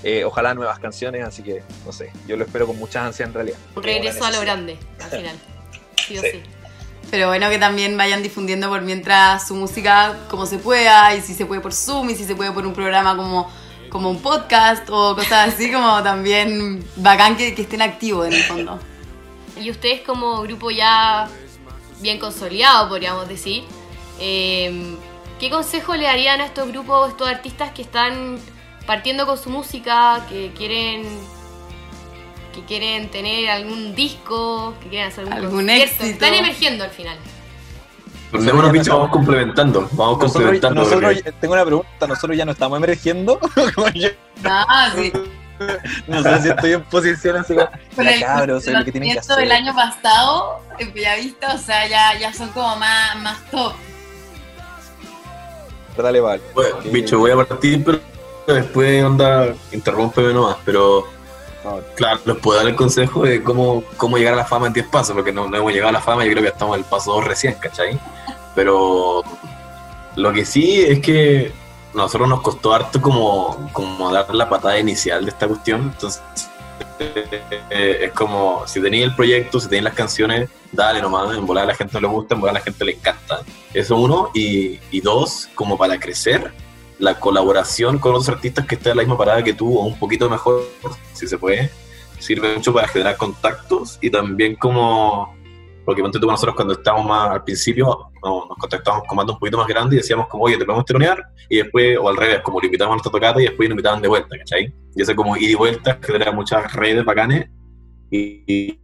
eh, 0.04 0.26
ojalá 0.26 0.54
nuevas 0.54 0.80
canciones, 0.80 1.24
así 1.24 1.42
que 1.42 1.64
no 1.86 1.94
sé, 1.94 2.12
yo 2.28 2.36
lo 2.36 2.44
espero 2.44 2.68
con 2.68 2.78
mucha 2.78 3.06
ansia 3.06 3.26
en 3.26 3.34
realidad. 3.34 3.58
Un 3.76 3.84
regreso 3.84 4.26
a 4.26 4.32
lo 4.32 4.42
grande, 4.42 4.78
al 5.00 5.10
final. 5.10 5.36
Sí 6.06 6.18
o 6.18 6.22
Sí. 6.22 6.28
sí. 6.34 6.42
Pero 7.10 7.28
bueno, 7.28 7.50
que 7.50 7.60
también 7.60 7.98
vayan 7.98 8.24
difundiendo 8.24 8.70
por 8.70 8.82
mientras 8.82 9.48
su 9.48 9.56
música 9.56 10.18
como 10.30 10.46
se 10.46 10.58
pueda, 10.58 11.16
y 11.16 11.22
si 11.22 11.34
se 11.34 11.46
puede 11.46 11.62
por 11.62 11.74
Zoom, 11.74 12.10
y 12.10 12.16
si 12.16 12.26
se 12.26 12.36
puede 12.36 12.52
por 12.52 12.66
un 12.66 12.74
programa 12.74 13.16
como, 13.16 13.52
como 13.90 14.10
un 14.10 14.22
podcast 14.22 14.90
o 14.90 15.16
cosas 15.16 15.54
así, 15.54 15.72
como 15.72 16.02
también 16.02 16.84
bacán 16.96 17.38
que, 17.38 17.50
estén 17.50 17.82
activos 17.82 18.28
en 18.28 18.34
el 18.34 18.44
fondo. 18.44 18.80
Y 19.56 19.70
ustedes 19.70 20.02
como 20.02 20.42
grupo 20.42 20.72
ya 20.72 21.30
bien 22.02 22.20
consolidado, 22.20 22.90
podríamos 22.90 23.28
decir, 23.28 23.64
eh, 24.20 24.98
¿qué 25.40 25.50
consejo 25.50 25.96
le 25.96 26.06
darían 26.06 26.42
a 26.42 26.46
estos 26.46 26.68
grupos, 26.68 27.08
a 27.08 27.12
estos 27.12 27.28
artistas 27.28 27.72
que 27.72 27.84
están 27.84 28.40
partiendo 28.86 29.26
con 29.26 29.38
su 29.38 29.50
música, 29.50 30.26
que 30.30 30.52
quieren 30.58 31.04
que 32.54 32.64
quieren 32.64 33.10
tener 33.10 33.50
algún 33.50 33.94
disco, 33.96 34.74
que 34.82 34.90
quieren 34.90 35.08
hacer 35.10 35.24
algún, 35.26 35.38
Algún 35.38 35.58
concierto, 35.66 35.84
éxito. 35.86 36.06
están 36.06 36.34
emergiendo 36.36 36.84
al 36.86 36.92
final? 36.92 37.18
Démonos 38.32 38.72
bicho, 38.72 38.96
vamos 38.96 39.12
complementando, 39.12 39.82
vamos 39.92 40.18
Nosotros, 40.20 40.32
complementando. 40.34 40.82
nosotros- 40.82 41.14
porque- 41.16 41.32
tengo 41.34 41.54
una 41.54 41.66
pregunta, 41.66 42.08
nosotros 42.08 42.38
ya 42.38 42.46
no 42.46 42.52
estamos 42.54 42.78
emergiendo. 42.78 43.40
Como 43.76 43.90
yo 43.90 44.10
Ah, 44.46 44.92
sí. 44.96 45.12
no 46.08 46.24
sé 46.24 46.42
si 46.42 46.50
estoy 46.50 46.72
en 46.74 46.84
posición 46.86 47.36
así 47.38 47.54
como, 47.54 47.68
Con 47.96 48.06
"Ya, 48.06 48.12
el 48.16 48.22
cabros, 48.22 48.66
lo 48.66 48.84
que 48.84 48.92
tienen 48.92 49.14
que 49.14 49.20
hacer. 49.20 49.36
del 49.38 49.52
año 49.52 49.74
pasado, 49.76 50.60
en 50.80 50.94
Bellavista, 50.94 51.54
o 51.54 51.58
sea, 51.60 51.88
ya, 51.88 52.18
ya 52.20 52.34
son 52.34 52.50
como 52.50 52.76
más, 52.78 53.16
más 53.18 53.38
top. 53.52 53.74
Dale, 55.96 56.20
vale. 56.20 56.42
Bueno, 56.56 56.78
bicho, 56.86 57.20
voy 57.20 57.32
a 57.32 57.36
partir, 57.36 57.84
pero 57.84 58.00
después, 58.48 59.04
onda, 59.04 59.54
interrúmpeme 59.72 60.34
nomás, 60.34 60.58
pero 60.66 61.08
claro, 61.96 62.20
les 62.26 62.38
puedo 62.38 62.58
dar 62.58 62.68
el 62.68 62.76
consejo 62.76 63.24
de 63.24 63.44
cómo, 63.44 63.84
cómo 63.98 64.18
llegar 64.18 64.34
a 64.34 64.38
la 64.38 64.46
fama 64.46 64.68
en 64.68 64.74
10 64.74 64.88
pasos, 64.88 65.16
porque 65.16 65.32
no, 65.32 65.46
hemos 65.46 65.72
llegado 65.72 65.90
a 65.90 65.94
la 65.94 66.02
fama, 66.02 66.26
yo 66.26 66.32
creo 66.32 66.44
que 66.44 66.50
estamos 66.50 66.76
en 66.76 66.84
el 66.84 66.90
paso 66.90 67.14
2 67.14 67.26
recién, 67.26 67.56
¿cachai? 67.56 68.00
Pero 68.56 69.24
lo 70.16 70.34
que 70.34 70.46
sí 70.46 70.82
es 70.82 71.00
que 71.00 71.52
nosotros 71.94 72.28
nos 72.28 72.42
costó 72.42 72.74
harto 72.74 73.02
como, 73.02 73.70
como 73.72 74.12
dar 74.12 74.34
la 74.34 74.50
patada 74.50 74.80
inicial 74.80 75.26
de 75.26 75.32
esta 75.32 75.48
cuestión, 75.48 75.92
entonces 75.94 76.22
eh, 77.00 78.00
es 78.02 78.12
como, 78.12 78.64
si 78.68 78.82
tenéis 78.82 79.06
el 79.06 79.16
proyecto, 79.16 79.60
si 79.60 79.68
tenéis 79.68 79.86
las 79.86 79.94
canciones, 79.94 80.50
dale 80.72 81.02
nomás, 81.02 81.36
en 81.36 81.46
volar 81.46 81.66
a 81.66 81.68
la 81.68 81.76
gente 81.76 81.94
no 81.94 82.02
le 82.02 82.08
gusta, 82.08 82.36
en 82.36 82.42
volar 82.42 82.56
a 82.56 82.60
la 82.60 82.64
gente 82.64 82.86
le 82.86 82.94
encanta. 82.94 83.42
Eso 83.74 83.98
uno, 83.98 84.30
y, 84.34 84.80
y 84.92 85.02
dos, 85.02 85.50
como 85.56 85.78
para 85.78 86.00
crecer, 86.00 86.52
la 87.04 87.20
colaboración 87.20 88.00
con 88.00 88.12
otros 88.12 88.30
artistas 88.30 88.66
que 88.66 88.76
estén 88.76 88.92
en 88.92 88.98
la 88.98 89.04
misma 89.04 89.18
parada 89.18 89.44
que 89.44 89.54
tú 89.54 89.78
o 89.78 89.84
un 89.84 90.00
poquito 90.00 90.30
mejor, 90.30 90.64
si 91.12 91.28
se 91.28 91.38
puede, 91.38 91.70
sirve 92.18 92.56
mucho 92.56 92.74
para 92.74 92.88
generar 92.88 93.18
contactos 93.18 94.00
y 94.02 94.10
también 94.10 94.56
como, 94.56 95.36
porque 95.84 96.02
ponte 96.02 96.18
tú 96.18 96.28
nosotros 96.28 96.56
cuando 96.56 96.76
estábamos 96.76 97.06
más 97.06 97.32
al 97.32 97.44
principio, 97.44 98.10
no, 98.24 98.46
nos 98.48 98.58
contactábamos 98.58 99.06
con 99.06 99.18
bandas 99.18 99.34
un 99.34 99.40
poquito 99.42 99.58
más 99.58 99.68
grandes 99.68 99.98
y 99.98 99.98
decíamos 99.98 100.28
como, 100.28 100.46
oye, 100.46 100.58
te 100.58 100.64
podemos 100.64 100.86
telonear, 100.86 101.22
y 101.50 101.58
después, 101.58 101.98
o 102.02 102.08
al 102.08 102.16
revés, 102.16 102.40
como 102.40 102.62
lo 102.62 102.66
invitamos 102.68 102.94
a 102.94 102.96
nuestra 102.96 103.12
tocata 103.12 103.42
y 103.42 103.46
después 103.48 103.68
nos 103.68 103.74
invitaban 103.74 104.02
de 104.02 104.08
vuelta, 104.08 104.38
¿cachai? 104.38 104.74
Y 104.96 105.02
eso 105.02 105.14
como 105.14 105.36
ida 105.36 105.52
y 105.52 105.56
vuelta 105.56 106.00
genera 106.02 106.32
muchas 106.32 106.72
redes 106.72 107.04
bacanes 107.04 107.50
y, 108.18 108.44
y- 108.48 108.80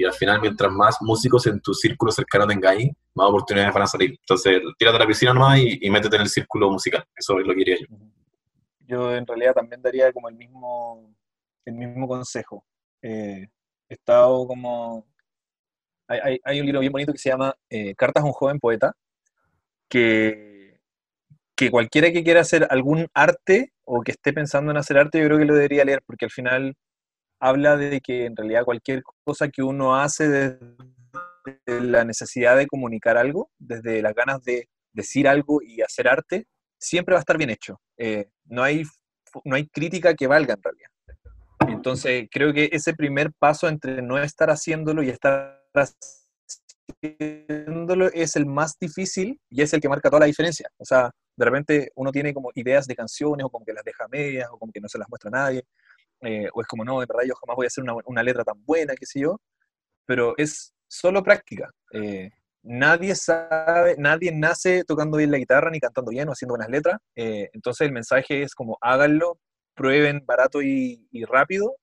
y- 0.00 0.04
al 0.04 0.12
final 0.12 0.40
mientras 0.40 0.70
más 0.70 0.96
músicos 1.00 1.46
en 1.46 1.60
tu 1.60 1.72
círculo 1.72 2.12
cercano 2.12 2.46
tengáis, 2.46 2.90
más 3.14 3.28
oportunidades 3.28 3.72
van 3.72 3.82
a 3.84 3.86
salir. 3.86 4.10
Entonces, 4.20 4.60
tírate 4.78 4.96
a 4.96 5.00
la 5.00 5.06
piscina 5.06 5.32
nomás 5.32 5.58
y 5.60 5.88
métete 5.90 6.16
en 6.16 6.22
el 6.22 6.28
círculo 6.28 6.70
musical. 6.70 7.04
Eso 7.16 7.38
es 7.40 7.46
lo 7.46 7.52
que 7.52 7.58
diría 7.58 7.76
yo. 7.80 7.86
Yo 8.86 9.14
en 9.14 9.26
realidad 9.26 9.54
también 9.54 9.80
daría 9.80 10.12
como 10.12 10.28
el 10.28 10.34
mismo, 10.34 11.14
el 11.64 11.74
mismo 11.74 12.06
consejo. 12.06 12.64
Eh, 13.00 13.48
he 13.88 13.94
estado 13.94 14.46
como... 14.46 15.06
Hay, 16.06 16.20
hay- 16.22 16.40
hay 16.44 16.60
un 16.60 16.66
libro 16.66 16.80
bien 16.80 16.92
bonito 16.92 17.12
que 17.12 17.18
se 17.18 17.30
llama 17.30 17.54
eh, 17.70 17.94
Cartas 17.94 18.22
a 18.22 18.26
un 18.26 18.32
joven 18.32 18.58
poeta, 18.60 18.94
que, 19.88 20.78
que 21.56 21.70
cualquiera 21.70 22.12
que 22.12 22.22
quiera 22.24 22.40
hacer 22.42 22.66
algún 22.70 23.06
arte 23.14 23.72
o 23.84 24.02
que 24.02 24.12
esté 24.12 24.32
pensando 24.32 24.70
en 24.70 24.76
hacer 24.76 24.98
arte, 24.98 25.18
yo 25.18 25.26
creo 25.26 25.38
que 25.38 25.44
lo 25.46 25.54
debería 25.54 25.84
leer, 25.84 26.02
porque 26.04 26.26
al 26.26 26.30
final 26.30 26.74
habla 27.44 27.76
de 27.76 28.00
que 28.00 28.24
en 28.24 28.34
realidad 28.34 28.64
cualquier 28.64 29.02
cosa 29.22 29.48
que 29.48 29.62
uno 29.62 29.96
hace 29.96 30.28
desde 30.28 30.66
la 31.66 32.02
necesidad 32.04 32.56
de 32.56 32.66
comunicar 32.66 33.18
algo, 33.18 33.50
desde 33.58 34.00
las 34.00 34.14
ganas 34.14 34.42
de 34.44 34.70
decir 34.94 35.28
algo 35.28 35.60
y 35.62 35.82
hacer 35.82 36.08
arte, 36.08 36.46
siempre 36.78 37.12
va 37.12 37.18
a 37.18 37.20
estar 37.20 37.36
bien 37.36 37.50
hecho. 37.50 37.78
Eh, 37.98 38.30
no, 38.46 38.62
hay, 38.62 38.84
no 39.44 39.56
hay 39.56 39.68
crítica 39.68 40.14
que 40.14 40.26
valga 40.26 40.54
en 40.54 40.62
realidad. 40.62 40.88
Entonces, 41.68 42.28
creo 42.30 42.54
que 42.54 42.70
ese 42.72 42.94
primer 42.94 43.30
paso 43.38 43.68
entre 43.68 44.00
no 44.00 44.18
estar 44.18 44.48
haciéndolo 44.48 45.02
y 45.02 45.10
estar 45.10 45.62
haciéndolo 47.02 48.06
es 48.06 48.36
el 48.36 48.46
más 48.46 48.78
difícil 48.80 49.38
y 49.50 49.60
es 49.60 49.74
el 49.74 49.82
que 49.82 49.88
marca 49.90 50.08
toda 50.08 50.20
la 50.20 50.26
diferencia. 50.26 50.70
O 50.78 50.84
sea, 50.86 51.10
de 51.36 51.44
repente 51.44 51.90
uno 51.96 52.10
tiene 52.10 52.32
como 52.32 52.50
ideas 52.54 52.86
de 52.86 52.94
canciones 52.94 53.44
o 53.44 53.50
como 53.50 53.66
que 53.66 53.74
las 53.74 53.84
deja 53.84 54.08
medias 54.08 54.48
o 54.50 54.58
como 54.58 54.72
que 54.72 54.80
no 54.80 54.88
se 54.88 54.98
las 54.98 55.08
muestra 55.10 55.28
a 55.28 55.32
nadie. 55.32 55.64
Eh, 56.24 56.48
o 56.52 56.60
es 56.60 56.66
como, 56.66 56.84
no, 56.84 57.00
de 57.00 57.06
verdad 57.06 57.24
yo 57.26 57.34
jamás 57.34 57.56
voy 57.56 57.66
a 57.66 57.68
hacer 57.68 57.84
una, 57.84 57.94
una 58.06 58.22
letra 58.22 58.44
tan 58.44 58.64
buena, 58.64 58.94
qué 58.94 59.06
sé 59.06 59.20
yo. 59.20 59.40
Pero 60.06 60.34
es 60.36 60.74
solo 60.88 61.22
práctica. 61.22 61.70
Eh, 61.92 62.30
nadie 62.62 63.14
sabe, 63.14 63.96
nadie 63.98 64.32
nace 64.32 64.84
tocando 64.84 65.18
bien 65.18 65.30
la 65.30 65.38
guitarra, 65.38 65.70
ni 65.70 65.80
cantando 65.80 66.10
bien 66.10 66.28
o 66.28 66.32
haciendo 66.32 66.52
buenas 66.52 66.70
letras. 66.70 66.98
Eh, 67.16 67.50
entonces 67.52 67.86
el 67.86 67.92
mensaje 67.92 68.42
es 68.42 68.54
como 68.54 68.78
háganlo, 68.80 69.38
prueben 69.74 70.24
barato 70.26 70.62
y, 70.62 71.06
rápido. 71.26 71.76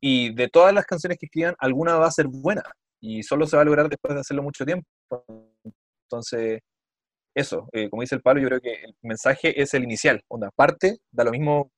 y 0.00 0.34
de 0.34 0.48
todas 0.48 0.72
las 0.74 0.86
canciones 0.86 1.18
que 1.18 1.26
escriban, 1.26 1.54
alguna 1.58 1.96
va 1.96 2.06
a 2.06 2.10
ser 2.10 2.28
buena. 2.28 2.62
Y 3.00 3.22
solo 3.22 3.46
se 3.46 3.56
va 3.56 3.62
a 3.62 3.64
lograr 3.64 3.88
después 3.88 4.14
de 4.14 4.20
hacerlo 4.20 4.42
mucho 4.42 4.64
tiempo. 4.64 4.86
Entonces, 6.04 6.60
eso, 7.34 7.68
como 7.90 8.02
dice 8.02 8.16
el 8.16 8.22
Pablo, 8.22 8.42
yo 8.42 8.48
creo 8.48 8.60
que 8.60 8.72
el 8.84 8.94
mensaje 9.02 9.60
es 9.60 9.74
el 9.74 9.84
inicial. 9.84 10.22
Onda, 10.28 10.50
parte, 10.56 10.98
da 11.12 11.24
lo 11.24 11.30
mismo 11.30 11.70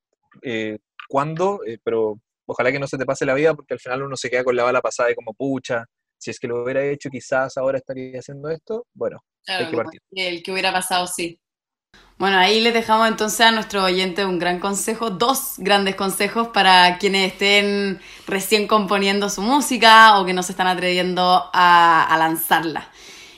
eh, 0.42 0.78
cuándo, 1.08 1.60
eh, 1.66 1.78
pero 1.82 2.20
ojalá 2.46 2.72
que 2.72 2.78
no 2.78 2.86
se 2.86 2.98
te 2.98 3.06
pase 3.06 3.26
la 3.26 3.34
vida 3.34 3.54
porque 3.54 3.74
al 3.74 3.80
final 3.80 4.02
uno 4.02 4.16
se 4.16 4.30
queda 4.30 4.44
con 4.44 4.56
la 4.56 4.64
bala 4.64 4.80
pasada 4.82 5.08
de 5.10 5.14
como 5.16 5.34
pucha. 5.34 5.84
Si 6.18 6.30
es 6.30 6.38
que 6.40 6.48
lo 6.48 6.62
hubiera 6.64 6.84
hecho, 6.84 7.10
quizás 7.10 7.56
ahora 7.56 7.78
estaría 7.78 8.18
haciendo 8.18 8.48
esto. 8.50 8.86
Bueno, 8.94 9.18
Claro, 9.44 9.64
hay 9.64 9.70
que 9.70 9.76
como 9.76 9.82
partir. 9.84 10.00
que 10.14 10.28
el 10.28 10.42
que 10.42 10.52
hubiera 10.52 10.72
pasado, 10.72 11.06
sí. 11.06 11.38
Bueno, 12.18 12.36
ahí 12.38 12.60
les 12.60 12.74
dejamos 12.74 13.08
entonces 13.08 13.40
a 13.40 13.50
nuestro 13.50 13.82
oyente 13.84 14.24
un 14.26 14.38
gran 14.38 14.60
consejo, 14.60 15.10
dos 15.10 15.54
grandes 15.58 15.96
consejos 15.96 16.48
para 16.48 16.98
quienes 16.98 17.32
estén 17.32 18.00
recién 18.26 18.66
componiendo 18.68 19.30
su 19.30 19.40
música 19.42 20.18
o 20.20 20.26
que 20.26 20.34
no 20.34 20.42
se 20.42 20.52
están 20.52 20.66
atreviendo 20.66 21.22
a, 21.52 22.04
a 22.04 22.18
lanzarla. 22.18 22.90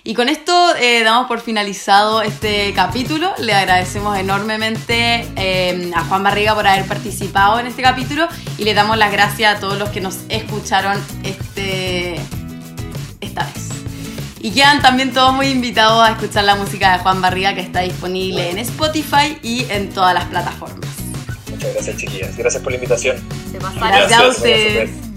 Y 0.05 0.15
con 0.15 0.29
esto 0.29 0.75
eh, 0.77 1.05
damos 1.05 1.29
por 1.29 1.41
finalizado 1.41 2.23
este 2.23 2.73
capítulo. 2.75 3.33
Le 3.39 3.55
agradecemos 3.55 4.19
enormemente 4.19 5.29
eh, 5.37 5.93
a 5.95 6.05
Juan 6.05 6.25
Barriga 6.25 6.55
por 6.57 6.67
haber 6.67 6.87
participado 6.87 7.61
en 7.61 7.69
este 7.69 7.83
capítulo 7.83 8.27
y 8.59 8.65
le 8.65 8.75
damos 8.75 8.99
las 8.99 9.13
gracias 9.13 9.57
a 9.57 9.61
todos 9.61 9.79
los 9.79 9.91
que 9.91 10.01
nos 10.01 10.19
escucharon 10.29 10.99
este, 11.23 12.17
esta 13.21 13.45
vez. 13.45 13.69
Y 14.41 14.51
quedan 14.51 14.83
también 14.83 15.13
todos 15.13 15.33
muy 15.35 15.47
invitados 15.47 16.03
a 16.03 16.11
escuchar 16.11 16.43
la 16.45 16.57
música 16.57 16.95
de 16.95 16.99
Juan 16.99 17.23
Barriga 17.23 17.55
que 17.55 17.61
está 17.61 17.81
disponible 17.81 18.51
en 18.51 18.59
Spotify 18.59 19.39
y 19.41 19.67
en 19.71 19.91
todas 19.91 20.15
las 20.15 20.25
plataformas. 20.25 20.91
Muchas 21.49 21.75
gracias, 21.75 21.97
chiquillas. 21.97 22.37
Gracias 22.37 22.61
por 22.61 22.73
la 22.73 22.77
invitación. 22.77 23.17
Se 23.53 23.59
pasaron. 23.59 23.89
Gracias 23.89 24.13
a 24.13 24.17
Gracias, 24.17 24.37
ustedes. 24.37 24.75
gracias. 24.75 25.12